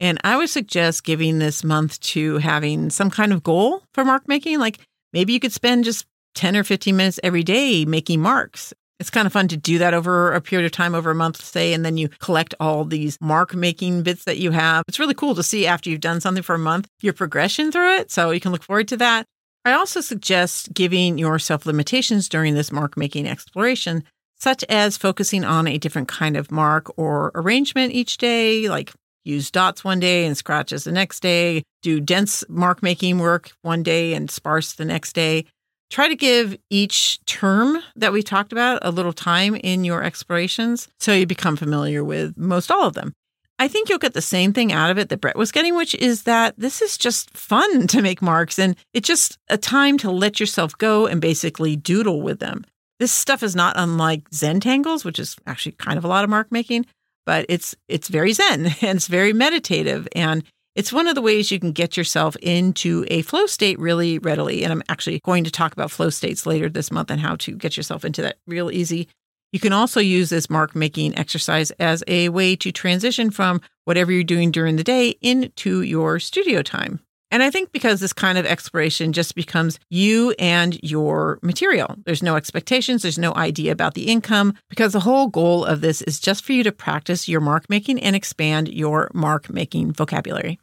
And 0.00 0.18
I 0.24 0.36
would 0.36 0.50
suggest 0.50 1.04
giving 1.04 1.38
this 1.38 1.64
month 1.64 1.98
to 2.00 2.38
having 2.38 2.90
some 2.90 3.10
kind 3.10 3.32
of 3.32 3.42
goal 3.42 3.82
for 3.94 4.04
mark 4.04 4.28
making. 4.28 4.58
Like 4.58 4.78
maybe 5.12 5.32
you 5.32 5.40
could 5.40 5.52
spend 5.52 5.84
just 5.84 6.06
10 6.34 6.56
or 6.56 6.64
15 6.64 6.96
minutes 6.96 7.20
every 7.22 7.42
day 7.42 7.84
making 7.84 8.20
marks. 8.20 8.72
It's 9.00 9.10
kind 9.10 9.26
of 9.26 9.32
fun 9.32 9.46
to 9.48 9.56
do 9.56 9.78
that 9.78 9.94
over 9.94 10.32
a 10.32 10.40
period 10.40 10.66
of 10.66 10.72
time, 10.72 10.94
over 10.94 11.10
a 11.10 11.14
month, 11.14 11.44
say, 11.44 11.72
and 11.72 11.84
then 11.84 11.96
you 11.96 12.08
collect 12.18 12.54
all 12.58 12.84
these 12.84 13.16
mark 13.20 13.54
making 13.54 14.02
bits 14.02 14.24
that 14.24 14.38
you 14.38 14.50
have. 14.50 14.82
It's 14.88 14.98
really 14.98 15.14
cool 15.14 15.36
to 15.36 15.42
see 15.42 15.66
after 15.66 15.88
you've 15.88 16.00
done 16.00 16.20
something 16.20 16.42
for 16.42 16.56
a 16.56 16.58
month, 16.58 16.88
your 17.00 17.12
progression 17.12 17.70
through 17.70 17.96
it. 17.98 18.10
So 18.10 18.32
you 18.32 18.40
can 18.40 18.50
look 18.50 18.64
forward 18.64 18.88
to 18.88 18.96
that. 18.96 19.24
I 19.64 19.72
also 19.72 20.00
suggest 20.00 20.72
giving 20.74 21.18
yourself 21.18 21.66
limitations 21.66 22.28
during 22.28 22.54
this 22.54 22.72
mark 22.72 22.96
making 22.96 23.28
exploration, 23.28 24.02
such 24.36 24.64
as 24.68 24.96
focusing 24.96 25.44
on 25.44 25.68
a 25.68 25.78
different 25.78 26.08
kind 26.08 26.36
of 26.36 26.50
mark 26.50 26.90
or 26.96 27.30
arrangement 27.36 27.92
each 27.92 28.16
day, 28.16 28.68
like 28.68 28.92
use 29.24 29.50
dots 29.50 29.84
one 29.84 30.00
day 30.00 30.26
and 30.26 30.36
scratches 30.36 30.84
the 30.84 30.92
next 30.92 31.20
day, 31.20 31.62
do 31.82 32.00
dense 32.00 32.44
mark 32.48 32.82
making 32.82 33.18
work 33.18 33.52
one 33.62 33.82
day 33.82 34.14
and 34.14 34.30
sparse 34.30 34.72
the 34.72 34.84
next 34.84 35.14
day. 35.14 35.44
Try 35.90 36.08
to 36.08 36.16
give 36.16 36.56
each 36.68 37.24
term 37.24 37.78
that 37.96 38.12
we 38.12 38.22
talked 38.22 38.52
about 38.52 38.80
a 38.82 38.90
little 38.90 39.12
time 39.12 39.54
in 39.56 39.84
your 39.84 40.02
explorations 40.02 40.88
so 41.00 41.12
you 41.12 41.26
become 41.26 41.56
familiar 41.56 42.04
with 42.04 42.36
most 42.36 42.70
all 42.70 42.86
of 42.86 42.94
them. 42.94 43.14
I 43.58 43.66
think 43.66 43.88
you'll 43.88 43.98
get 43.98 44.12
the 44.12 44.22
same 44.22 44.52
thing 44.52 44.72
out 44.72 44.90
of 44.90 44.98
it 44.98 45.08
that 45.08 45.20
Brett 45.20 45.36
was 45.36 45.50
getting, 45.50 45.74
which 45.74 45.94
is 45.96 46.22
that 46.22 46.54
this 46.58 46.80
is 46.80 46.96
just 46.96 47.36
fun 47.36 47.86
to 47.88 48.02
make 48.02 48.22
marks 48.22 48.58
and 48.58 48.76
it's 48.94 49.08
just 49.08 49.38
a 49.48 49.58
time 49.58 49.98
to 49.98 50.10
let 50.10 50.38
yourself 50.38 50.76
go 50.78 51.06
and 51.06 51.20
basically 51.20 51.74
doodle 51.74 52.22
with 52.22 52.38
them. 52.38 52.64
This 52.98 53.12
stuff 53.12 53.42
is 53.42 53.54
not 53.54 53.74
unlike 53.76 54.28
Zentangles, 54.30 55.04
which 55.04 55.18
is 55.18 55.36
actually 55.46 55.72
kind 55.72 55.98
of 55.98 56.04
a 56.04 56.08
lot 56.08 56.24
of 56.24 56.30
mark 56.30 56.50
making, 56.50 56.84
but 57.28 57.44
it's 57.50 57.74
it's 57.88 58.08
very 58.08 58.32
zen 58.32 58.64
and 58.80 58.96
it's 58.96 59.06
very 59.06 59.34
meditative 59.34 60.08
and 60.16 60.42
it's 60.74 60.94
one 60.94 61.06
of 61.06 61.14
the 61.14 61.20
ways 61.20 61.50
you 61.50 61.60
can 61.60 61.72
get 61.72 61.94
yourself 61.94 62.36
into 62.36 63.04
a 63.08 63.20
flow 63.22 63.44
state 63.46 63.78
really 63.78 64.18
readily. 64.20 64.62
And 64.62 64.72
I'm 64.72 64.82
actually 64.88 65.20
going 65.24 65.42
to 65.42 65.50
talk 65.50 65.72
about 65.72 65.90
flow 65.90 66.08
states 66.08 66.46
later 66.46 66.68
this 66.68 66.92
month 66.92 67.10
and 67.10 67.20
how 67.20 67.34
to 67.36 67.56
get 67.56 67.76
yourself 67.76 68.04
into 68.04 68.22
that 68.22 68.38
real 68.46 68.70
easy. 68.70 69.08
You 69.52 69.58
can 69.58 69.72
also 69.72 69.98
use 69.98 70.30
this 70.30 70.48
mark 70.48 70.76
making 70.76 71.18
exercise 71.18 71.72
as 71.72 72.04
a 72.06 72.28
way 72.28 72.54
to 72.56 72.70
transition 72.70 73.30
from 73.30 73.60
whatever 73.86 74.12
you're 74.12 74.22
doing 74.22 74.52
during 74.52 74.76
the 74.76 74.84
day 74.84 75.16
into 75.20 75.82
your 75.82 76.20
studio 76.20 76.62
time. 76.62 77.00
And 77.30 77.42
I 77.42 77.50
think 77.50 77.72
because 77.72 78.00
this 78.00 78.12
kind 78.14 78.38
of 78.38 78.46
exploration 78.46 79.12
just 79.12 79.34
becomes 79.34 79.78
you 79.90 80.34
and 80.38 80.78
your 80.82 81.38
material. 81.42 81.94
There's 82.06 82.22
no 82.22 82.36
expectations, 82.36 83.02
there's 83.02 83.18
no 83.18 83.34
idea 83.34 83.70
about 83.70 83.94
the 83.94 84.08
income, 84.08 84.54
because 84.70 84.94
the 84.94 85.00
whole 85.00 85.28
goal 85.28 85.64
of 85.64 85.82
this 85.82 86.00
is 86.02 86.20
just 86.20 86.44
for 86.44 86.52
you 86.52 86.62
to 86.62 86.72
practice 86.72 87.28
your 87.28 87.40
mark 87.40 87.68
making 87.68 88.00
and 88.00 88.16
expand 88.16 88.68
your 88.68 89.10
mark 89.12 89.50
making 89.50 89.92
vocabulary. 89.92 90.58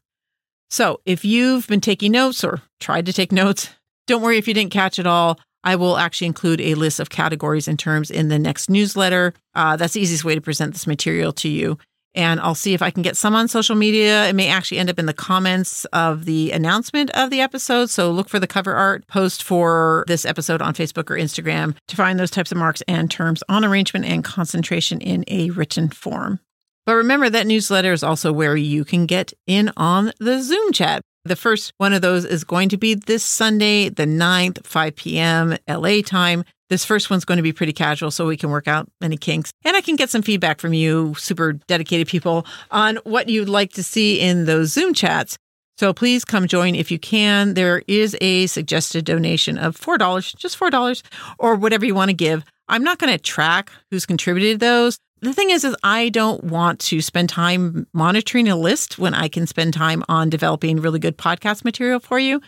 So 0.70 1.02
if 1.06 1.24
you've 1.24 1.68
been 1.68 1.82
taking 1.82 2.12
notes 2.12 2.44
or 2.44 2.62
tried 2.80 3.06
to 3.06 3.14
take 3.14 3.32
notes, 3.32 3.70
don't 4.08 4.24
worry 4.24 4.38
if 4.38 4.48
you 4.48 4.54
didn't 4.54 4.74
catch 4.74 4.98
it 4.98 5.08
all. 5.08 5.40
I 5.64 5.76
will 5.76 5.98
actually 5.98 6.28
include 6.28 6.62
a 6.62 6.76
list 6.76 7.00
of 7.00 7.10
categories 7.10 7.68
and 7.68 7.78
terms 7.78 8.12
in 8.12 8.28
the 8.30 8.38
next 8.38 8.70
newsletter. 8.70 9.34
Uh, 9.54 9.76
that's 9.78 9.94
the 9.94 10.02
easiest 10.02 10.24
way 10.24 10.36
to 10.36 10.42
present 10.42 10.74
this 10.74 10.86
material 10.86 11.32
to 11.34 11.50
you. 11.50 11.78
And 12.16 12.40
I'll 12.40 12.56
see 12.56 12.74
if 12.74 12.82
I 12.82 12.92
can 12.92 13.04
get 13.04 13.18
some 13.18 13.36
on 13.36 13.48
social 13.48 13.76
media. 13.76 14.28
It 14.28 14.36
may 14.36 14.48
actually 14.48 14.80
end 14.80 14.90
up 14.90 14.98
in 14.98 15.06
the 15.06 15.14
comments 15.14 15.86
of 15.86 16.26
the 16.26 16.52
announcement 16.52 17.12
of 17.12 17.30
the 17.30 17.42
episode. 17.42 17.90
So 17.90 18.10
look 18.10 18.30
for 18.30 18.40
the 18.40 18.48
cover 18.48 18.74
art 18.74 19.06
post 19.08 19.44
for 19.44 20.06
this 20.08 20.26
episode 20.26 20.62
on 20.62 20.74
Facebook 20.74 21.10
or 21.10 21.16
Instagram 21.16 21.76
to 21.88 21.96
find 21.96 22.18
those 22.20 22.32
types 22.32 22.52
of 22.52 22.58
marks 22.58 22.82
and 22.88 23.12
terms 23.12 23.44
on 23.50 23.66
arrangement 23.66 24.06
and 24.06 24.24
concentration 24.24 25.02
in 25.02 25.26
a 25.28 25.50
written 25.52 25.90
form. 25.90 26.40
But 26.86 26.96
remember, 26.96 27.30
that 27.30 27.48
newsletter 27.48 27.92
is 27.92 28.04
also 28.04 28.32
where 28.32 28.56
you 28.56 28.86
can 28.86 29.08
get 29.08 29.34
in 29.48 29.72
on 29.76 30.14
the 30.20 30.42
Zoom 30.42 30.72
chat. 30.72 31.02
The 31.26 31.36
first 31.36 31.74
one 31.78 31.92
of 31.92 32.04
those 32.04 32.24
is 32.24 32.44
going 32.44 32.70
to 32.70 32.78
be 32.78 32.94
this 32.94 33.24
Sunday, 33.24 33.90
the 33.90 34.06
9th, 34.06 34.64
5 34.64 34.96
p.m. 34.96 35.58
LA 35.68 36.02
time. 36.02 36.44
This 36.70 36.86
first 36.86 37.10
one's 37.10 37.26
going 37.26 37.38
to 37.38 37.44
be 37.44 37.52
pretty 37.52 37.74
casual 37.74 38.12
so 38.12 38.28
we 38.28 38.38
can 38.38 38.52
work 38.52 38.68
out 38.68 38.88
any 39.02 39.18
kinks. 39.18 39.52
And 39.64 39.76
I 39.76 39.82
can 39.82 39.96
get 39.96 40.12
some 40.12 40.22
feedback 40.22 40.60
from 40.60 40.74
you, 40.74 41.16
super 41.16 41.54
dedicated 41.54 42.08
people, 42.08 42.46
on 42.70 42.98
what 43.06 43.28
you'd 43.28 43.50
like 43.50 43.74
to 43.74 43.82
see 43.82 44.20
in 44.20 44.46
those 44.46 44.72
Zoom 44.72 44.94
chats. 44.94 45.36
So 45.80 45.94
please 45.94 46.24
come 46.24 46.48
join 46.48 46.76
if 46.76 46.92
you 46.92 47.00
can. 47.00 47.56
There 47.56 47.82
is 47.88 48.16
a 48.22 48.46
suggested 48.46 49.04
donation 49.04 49.58
of 49.58 49.76
$4, 49.76 50.36
just 50.38 50.60
$4, 50.60 51.02
or 51.40 51.56
whatever 51.56 51.88
you 51.88 51.96
want 51.96 52.10
to 52.10 52.16
give. 52.16 52.46
I'm 52.68 52.84
not 52.84 53.00
going 53.00 53.12
to 53.12 53.20
track 53.20 53.72
who's 53.90 54.06
contributed 54.06 54.60
those 54.60 55.00
the 55.22 55.34
thing 55.34 55.50
is 55.50 55.64
is 55.64 55.76
i 55.84 56.10
don't 56.10 56.44
want 56.44 56.80
to 56.80 57.02
spend 57.02 57.30
time 57.30 57.88
monitoring 57.94 58.48
a 58.48 58.56
list 58.56 58.98
when 58.98 59.14
i 59.14 59.28
can 59.28 59.48
spend 59.48 59.74
time 59.74 60.04
on 60.10 60.30
developing 60.30 60.82
really 60.82 61.00
good 61.00 61.18
podcast 61.18 61.64
material 61.64 62.00
for 62.00 62.20
you. 62.20 62.42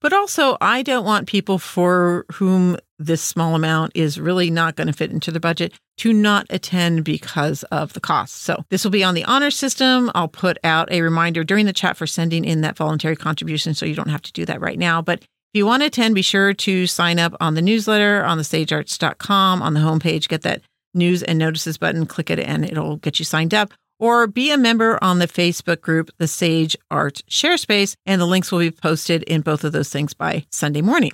But 0.00 0.12
also 0.12 0.56
i 0.60 0.82
don't 0.82 1.04
want 1.04 1.26
people 1.26 1.58
for 1.58 2.26
whom 2.32 2.76
this 2.98 3.22
small 3.22 3.54
amount 3.54 3.92
is 3.94 4.18
really 4.18 4.50
not 4.50 4.76
going 4.76 4.86
to 4.86 4.92
fit 4.92 5.10
into 5.10 5.30
the 5.30 5.40
budget 5.40 5.72
to 5.98 6.12
not 6.12 6.46
attend 6.50 7.04
because 7.04 7.62
of 7.64 7.92
the 7.92 8.00
cost. 8.00 8.36
So 8.36 8.64
this 8.70 8.84
will 8.84 8.90
be 8.90 9.04
on 9.04 9.14
the 9.14 9.24
honor 9.24 9.50
system. 9.50 10.10
I'll 10.14 10.28
put 10.28 10.58
out 10.64 10.90
a 10.90 11.02
reminder 11.02 11.44
during 11.44 11.66
the 11.66 11.72
chat 11.72 11.96
for 11.96 12.06
sending 12.06 12.44
in 12.44 12.60
that 12.62 12.76
voluntary 12.76 13.16
contribution 13.16 13.74
so 13.74 13.86
you 13.86 13.94
don't 13.94 14.08
have 14.08 14.22
to 14.22 14.32
do 14.32 14.44
that 14.46 14.60
right 14.60 14.78
now. 14.78 15.02
But 15.02 15.20
if 15.20 15.28
you 15.58 15.66
want 15.66 15.82
to 15.82 15.86
attend, 15.86 16.14
be 16.14 16.22
sure 16.22 16.52
to 16.52 16.86
sign 16.86 17.18
up 17.18 17.34
on 17.40 17.54
the 17.54 17.62
newsletter 17.62 18.24
on 18.24 18.38
the 18.38 18.44
sagearts.com 18.44 19.62
on 19.62 19.74
the 19.74 19.80
homepage. 19.80 20.28
Get 20.28 20.42
that 20.42 20.62
news 20.96 21.22
and 21.22 21.38
notices 21.38 21.78
button, 21.78 22.06
click 22.06 22.30
it 22.30 22.40
and 22.40 22.64
it'll 22.64 22.96
get 22.96 23.18
you 23.18 23.24
signed 23.24 23.54
up. 23.54 23.72
Or 23.98 24.26
be 24.26 24.50
a 24.50 24.58
member 24.58 24.98
on 25.02 25.20
the 25.20 25.28
Facebook 25.28 25.80
group, 25.80 26.10
the 26.18 26.28
Sage 26.28 26.76
Arts 26.90 27.22
Share 27.28 27.56
Space, 27.56 27.96
and 28.04 28.20
the 28.20 28.26
links 28.26 28.52
will 28.52 28.58
be 28.58 28.70
posted 28.70 29.22
in 29.22 29.40
both 29.40 29.64
of 29.64 29.72
those 29.72 29.88
things 29.88 30.12
by 30.12 30.44
Sunday 30.50 30.82
morning. 30.82 31.12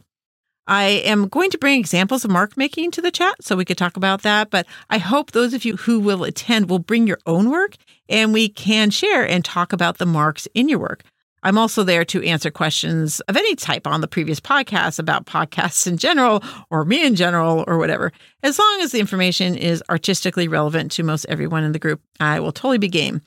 I 0.66 0.84
am 1.04 1.28
going 1.28 1.50
to 1.50 1.58
bring 1.58 1.78
examples 1.78 2.24
of 2.24 2.30
mark 2.30 2.56
making 2.56 2.92
to 2.92 3.02
the 3.02 3.10
chat 3.10 3.34
so 3.40 3.56
we 3.56 3.64
could 3.64 3.78
talk 3.78 3.96
about 3.96 4.22
that. 4.22 4.50
But 4.50 4.66
I 4.90 4.98
hope 4.98 5.32
those 5.32 5.54
of 5.54 5.64
you 5.64 5.76
who 5.76 5.98
will 5.98 6.24
attend 6.24 6.70
will 6.70 6.78
bring 6.78 7.06
your 7.06 7.18
own 7.26 7.50
work 7.50 7.76
and 8.08 8.32
we 8.32 8.48
can 8.48 8.90
share 8.90 9.26
and 9.26 9.44
talk 9.44 9.72
about 9.72 9.98
the 9.98 10.06
marks 10.06 10.46
in 10.54 10.68
your 10.68 10.78
work. 10.78 11.02
I'm 11.42 11.58
also 11.58 11.82
there 11.82 12.04
to 12.04 12.22
answer 12.22 12.50
questions 12.50 13.20
of 13.20 13.36
any 13.36 13.56
type 13.56 13.86
on 13.86 14.00
the 14.00 14.08
previous 14.08 14.40
podcast 14.40 14.98
about 14.98 15.26
podcasts 15.26 15.86
in 15.86 15.96
general 15.96 16.42
or 16.70 16.84
me 16.84 17.04
in 17.04 17.16
general 17.16 17.64
or 17.66 17.78
whatever. 17.78 18.12
As 18.42 18.58
long 18.58 18.80
as 18.80 18.92
the 18.92 19.00
information 19.00 19.56
is 19.56 19.82
artistically 19.90 20.46
relevant 20.48 20.92
to 20.92 21.02
most 21.02 21.26
everyone 21.28 21.64
in 21.64 21.72
the 21.72 21.78
group, 21.78 22.00
I 22.20 22.40
will 22.40 22.52
totally 22.52 22.78
be 22.78 22.88
game. 22.88 23.22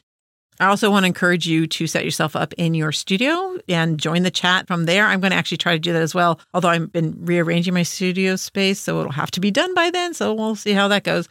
I 0.60 0.67
also 0.67 0.89
want 0.89 1.04
to 1.04 1.08
encourage 1.08 1.45
you 1.45 1.67
to 1.67 1.86
set 1.86 2.06
yourself 2.06 2.34
up 2.36 2.54
in 2.54 2.73
your 2.73 2.93
studio 2.93 3.58
and 3.67 3.99
join 3.99 4.23
the 4.23 4.32
chat 4.32 4.67
from 4.67 4.86
there. 4.86 5.06
I'm 5.06 5.19
going 5.19 5.32
to 5.32 5.38
actually 5.38 5.58
try 5.58 5.73
to 5.73 5.80
do 5.80 5.91
that 5.91 6.01
as 6.01 6.15
well, 6.15 6.39
although 6.54 6.69
I've 6.69 6.93
been 6.93 7.25
rearranging 7.25 7.73
my 7.73 7.84
studio 7.84 8.38
space, 8.38 8.80
so 8.80 9.01
it'll 9.01 9.12
have 9.12 9.32
to 9.32 9.41
be 9.41 9.51
done 9.51 9.73
by 9.73 9.89
then. 9.89 10.13
So 10.13 10.34
we'll 10.34 10.56
see 10.56 10.71
how 10.71 10.88
that 10.88 11.04
goes. 11.04 11.28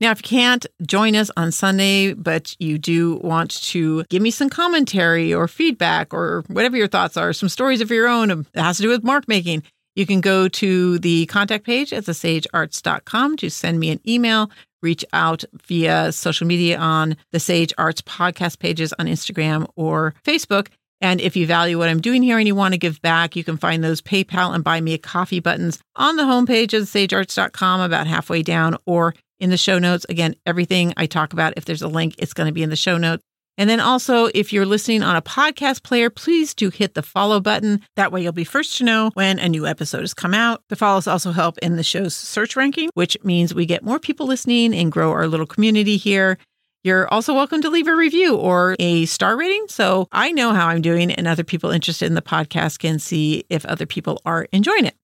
Now, 0.00 0.12
if 0.12 0.18
you 0.18 0.38
can't 0.38 0.64
join 0.86 1.16
us 1.16 1.30
on 1.36 1.50
Sunday, 1.50 2.12
but 2.14 2.54
you 2.60 2.78
do 2.78 3.16
want 3.16 3.50
to 3.62 4.04
give 4.04 4.22
me 4.22 4.30
some 4.30 4.48
commentary 4.48 5.34
or 5.34 5.48
feedback 5.48 6.14
or 6.14 6.44
whatever 6.46 6.76
your 6.76 6.86
thoughts 6.86 7.16
are, 7.16 7.32
some 7.32 7.48
stories 7.48 7.80
of 7.80 7.90
your 7.90 8.06
own 8.06 8.30
um, 8.30 8.46
that 8.52 8.62
has 8.62 8.76
to 8.76 8.84
do 8.84 8.88
with 8.88 9.02
mark 9.02 9.26
making, 9.26 9.64
you 9.96 10.06
can 10.06 10.20
go 10.20 10.46
to 10.46 11.00
the 11.00 11.26
contact 11.26 11.64
page 11.64 11.92
at 11.92 12.04
thesagearts.com 12.04 13.36
to 13.38 13.50
send 13.50 13.80
me 13.80 13.90
an 13.90 14.00
email, 14.06 14.50
reach 14.80 15.04
out 15.12 15.42
via 15.66 16.12
social 16.12 16.46
media 16.46 16.78
on 16.78 17.16
the 17.32 17.40
Sage 17.40 17.72
Arts 17.76 18.00
podcast 18.02 18.60
pages 18.60 18.94
on 19.00 19.06
Instagram 19.06 19.68
or 19.74 20.14
Facebook. 20.24 20.68
And 21.00 21.20
if 21.20 21.36
you 21.36 21.46
value 21.46 21.78
what 21.78 21.88
I'm 21.88 22.00
doing 22.00 22.22
here 22.22 22.38
and 22.38 22.46
you 22.46 22.54
want 22.54 22.74
to 22.74 22.78
give 22.78 23.02
back, 23.02 23.34
you 23.34 23.42
can 23.42 23.56
find 23.56 23.82
those 23.82 24.00
PayPal 24.00 24.54
and 24.54 24.62
buy 24.62 24.80
me 24.80 24.94
a 24.94 24.98
coffee 24.98 25.40
buttons 25.40 25.80
on 25.96 26.16
the 26.16 26.24
homepage 26.24 26.76
of 26.76 26.84
sagearts.com 26.84 27.80
about 27.80 28.06
halfway 28.06 28.42
down, 28.42 28.76
or 28.86 29.14
in 29.40 29.50
the 29.50 29.56
show 29.56 29.78
notes. 29.78 30.06
Again, 30.08 30.34
everything 30.46 30.94
I 30.96 31.06
talk 31.06 31.32
about, 31.32 31.54
if 31.56 31.64
there's 31.64 31.82
a 31.82 31.88
link, 31.88 32.14
it's 32.18 32.32
going 32.32 32.48
to 32.48 32.52
be 32.52 32.62
in 32.62 32.70
the 32.70 32.76
show 32.76 32.98
notes. 32.98 33.22
And 33.58 33.68
then 33.68 33.80
also, 33.80 34.26
if 34.34 34.52
you're 34.52 34.64
listening 34.64 35.02
on 35.02 35.16
a 35.16 35.22
podcast 35.22 35.82
player, 35.82 36.10
please 36.10 36.54
do 36.54 36.70
hit 36.70 36.94
the 36.94 37.02
follow 37.02 37.40
button. 37.40 37.82
That 37.96 38.12
way, 38.12 38.22
you'll 38.22 38.32
be 38.32 38.44
first 38.44 38.78
to 38.78 38.84
know 38.84 39.10
when 39.14 39.40
a 39.40 39.48
new 39.48 39.66
episode 39.66 40.02
has 40.02 40.14
come 40.14 40.32
out. 40.32 40.62
The 40.68 40.76
follows 40.76 41.08
also 41.08 41.32
help 41.32 41.58
in 41.58 41.74
the 41.74 41.82
show's 41.82 42.14
search 42.14 42.54
ranking, 42.54 42.90
which 42.94 43.16
means 43.24 43.52
we 43.52 43.66
get 43.66 43.82
more 43.82 43.98
people 43.98 44.26
listening 44.26 44.74
and 44.74 44.92
grow 44.92 45.10
our 45.10 45.26
little 45.26 45.44
community 45.44 45.96
here. 45.96 46.38
You're 46.84 47.12
also 47.12 47.34
welcome 47.34 47.60
to 47.62 47.70
leave 47.70 47.88
a 47.88 47.96
review 47.96 48.36
or 48.36 48.76
a 48.78 49.04
star 49.06 49.36
rating 49.36 49.66
so 49.68 50.06
I 50.12 50.30
know 50.30 50.54
how 50.54 50.68
I'm 50.68 50.80
doing 50.80 51.10
and 51.10 51.26
other 51.26 51.42
people 51.42 51.70
interested 51.70 52.06
in 52.06 52.14
the 52.14 52.22
podcast 52.22 52.78
can 52.78 53.00
see 53.00 53.44
if 53.50 53.66
other 53.66 53.84
people 53.84 54.22
are 54.24 54.46
enjoying 54.52 54.86
it. 54.86 54.94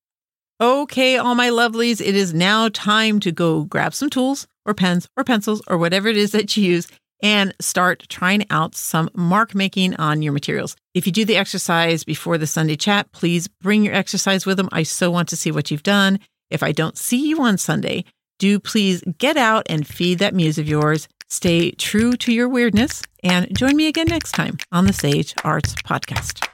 Okay, 0.60 1.16
all 1.16 1.34
my 1.34 1.50
lovelies, 1.50 2.00
it 2.00 2.14
is 2.14 2.32
now 2.32 2.68
time 2.68 3.18
to 3.20 3.32
go 3.32 3.64
grab 3.64 3.92
some 3.92 4.08
tools 4.08 4.46
or 4.64 4.72
pens 4.72 5.08
or 5.16 5.24
pencils 5.24 5.60
or 5.66 5.76
whatever 5.76 6.06
it 6.06 6.16
is 6.16 6.30
that 6.30 6.56
you 6.56 6.64
use 6.64 6.86
and 7.22 7.52
start 7.60 8.06
trying 8.08 8.44
out 8.50 8.76
some 8.76 9.10
mark 9.14 9.54
making 9.54 9.96
on 9.96 10.22
your 10.22 10.32
materials. 10.32 10.76
If 10.94 11.06
you 11.06 11.12
do 11.12 11.24
the 11.24 11.36
exercise 11.36 12.04
before 12.04 12.38
the 12.38 12.46
Sunday 12.46 12.76
chat, 12.76 13.10
please 13.10 13.48
bring 13.48 13.82
your 13.82 13.94
exercise 13.94 14.46
with 14.46 14.56
them. 14.56 14.68
I 14.70 14.84
so 14.84 15.10
want 15.10 15.28
to 15.30 15.36
see 15.36 15.50
what 15.50 15.72
you've 15.72 15.82
done. 15.82 16.20
If 16.50 16.62
I 16.62 16.70
don't 16.70 16.96
see 16.96 17.28
you 17.28 17.42
on 17.42 17.58
Sunday, 17.58 18.04
do 18.38 18.60
please 18.60 19.02
get 19.18 19.36
out 19.36 19.66
and 19.68 19.86
feed 19.86 20.20
that 20.20 20.34
muse 20.34 20.58
of 20.58 20.68
yours. 20.68 21.08
Stay 21.28 21.72
true 21.72 22.12
to 22.18 22.32
your 22.32 22.48
weirdness 22.48 23.02
and 23.24 23.56
join 23.56 23.74
me 23.74 23.88
again 23.88 24.06
next 24.08 24.32
time 24.32 24.58
on 24.70 24.86
the 24.86 24.92
Sage 24.92 25.34
Arts 25.42 25.74
Podcast. 25.74 26.46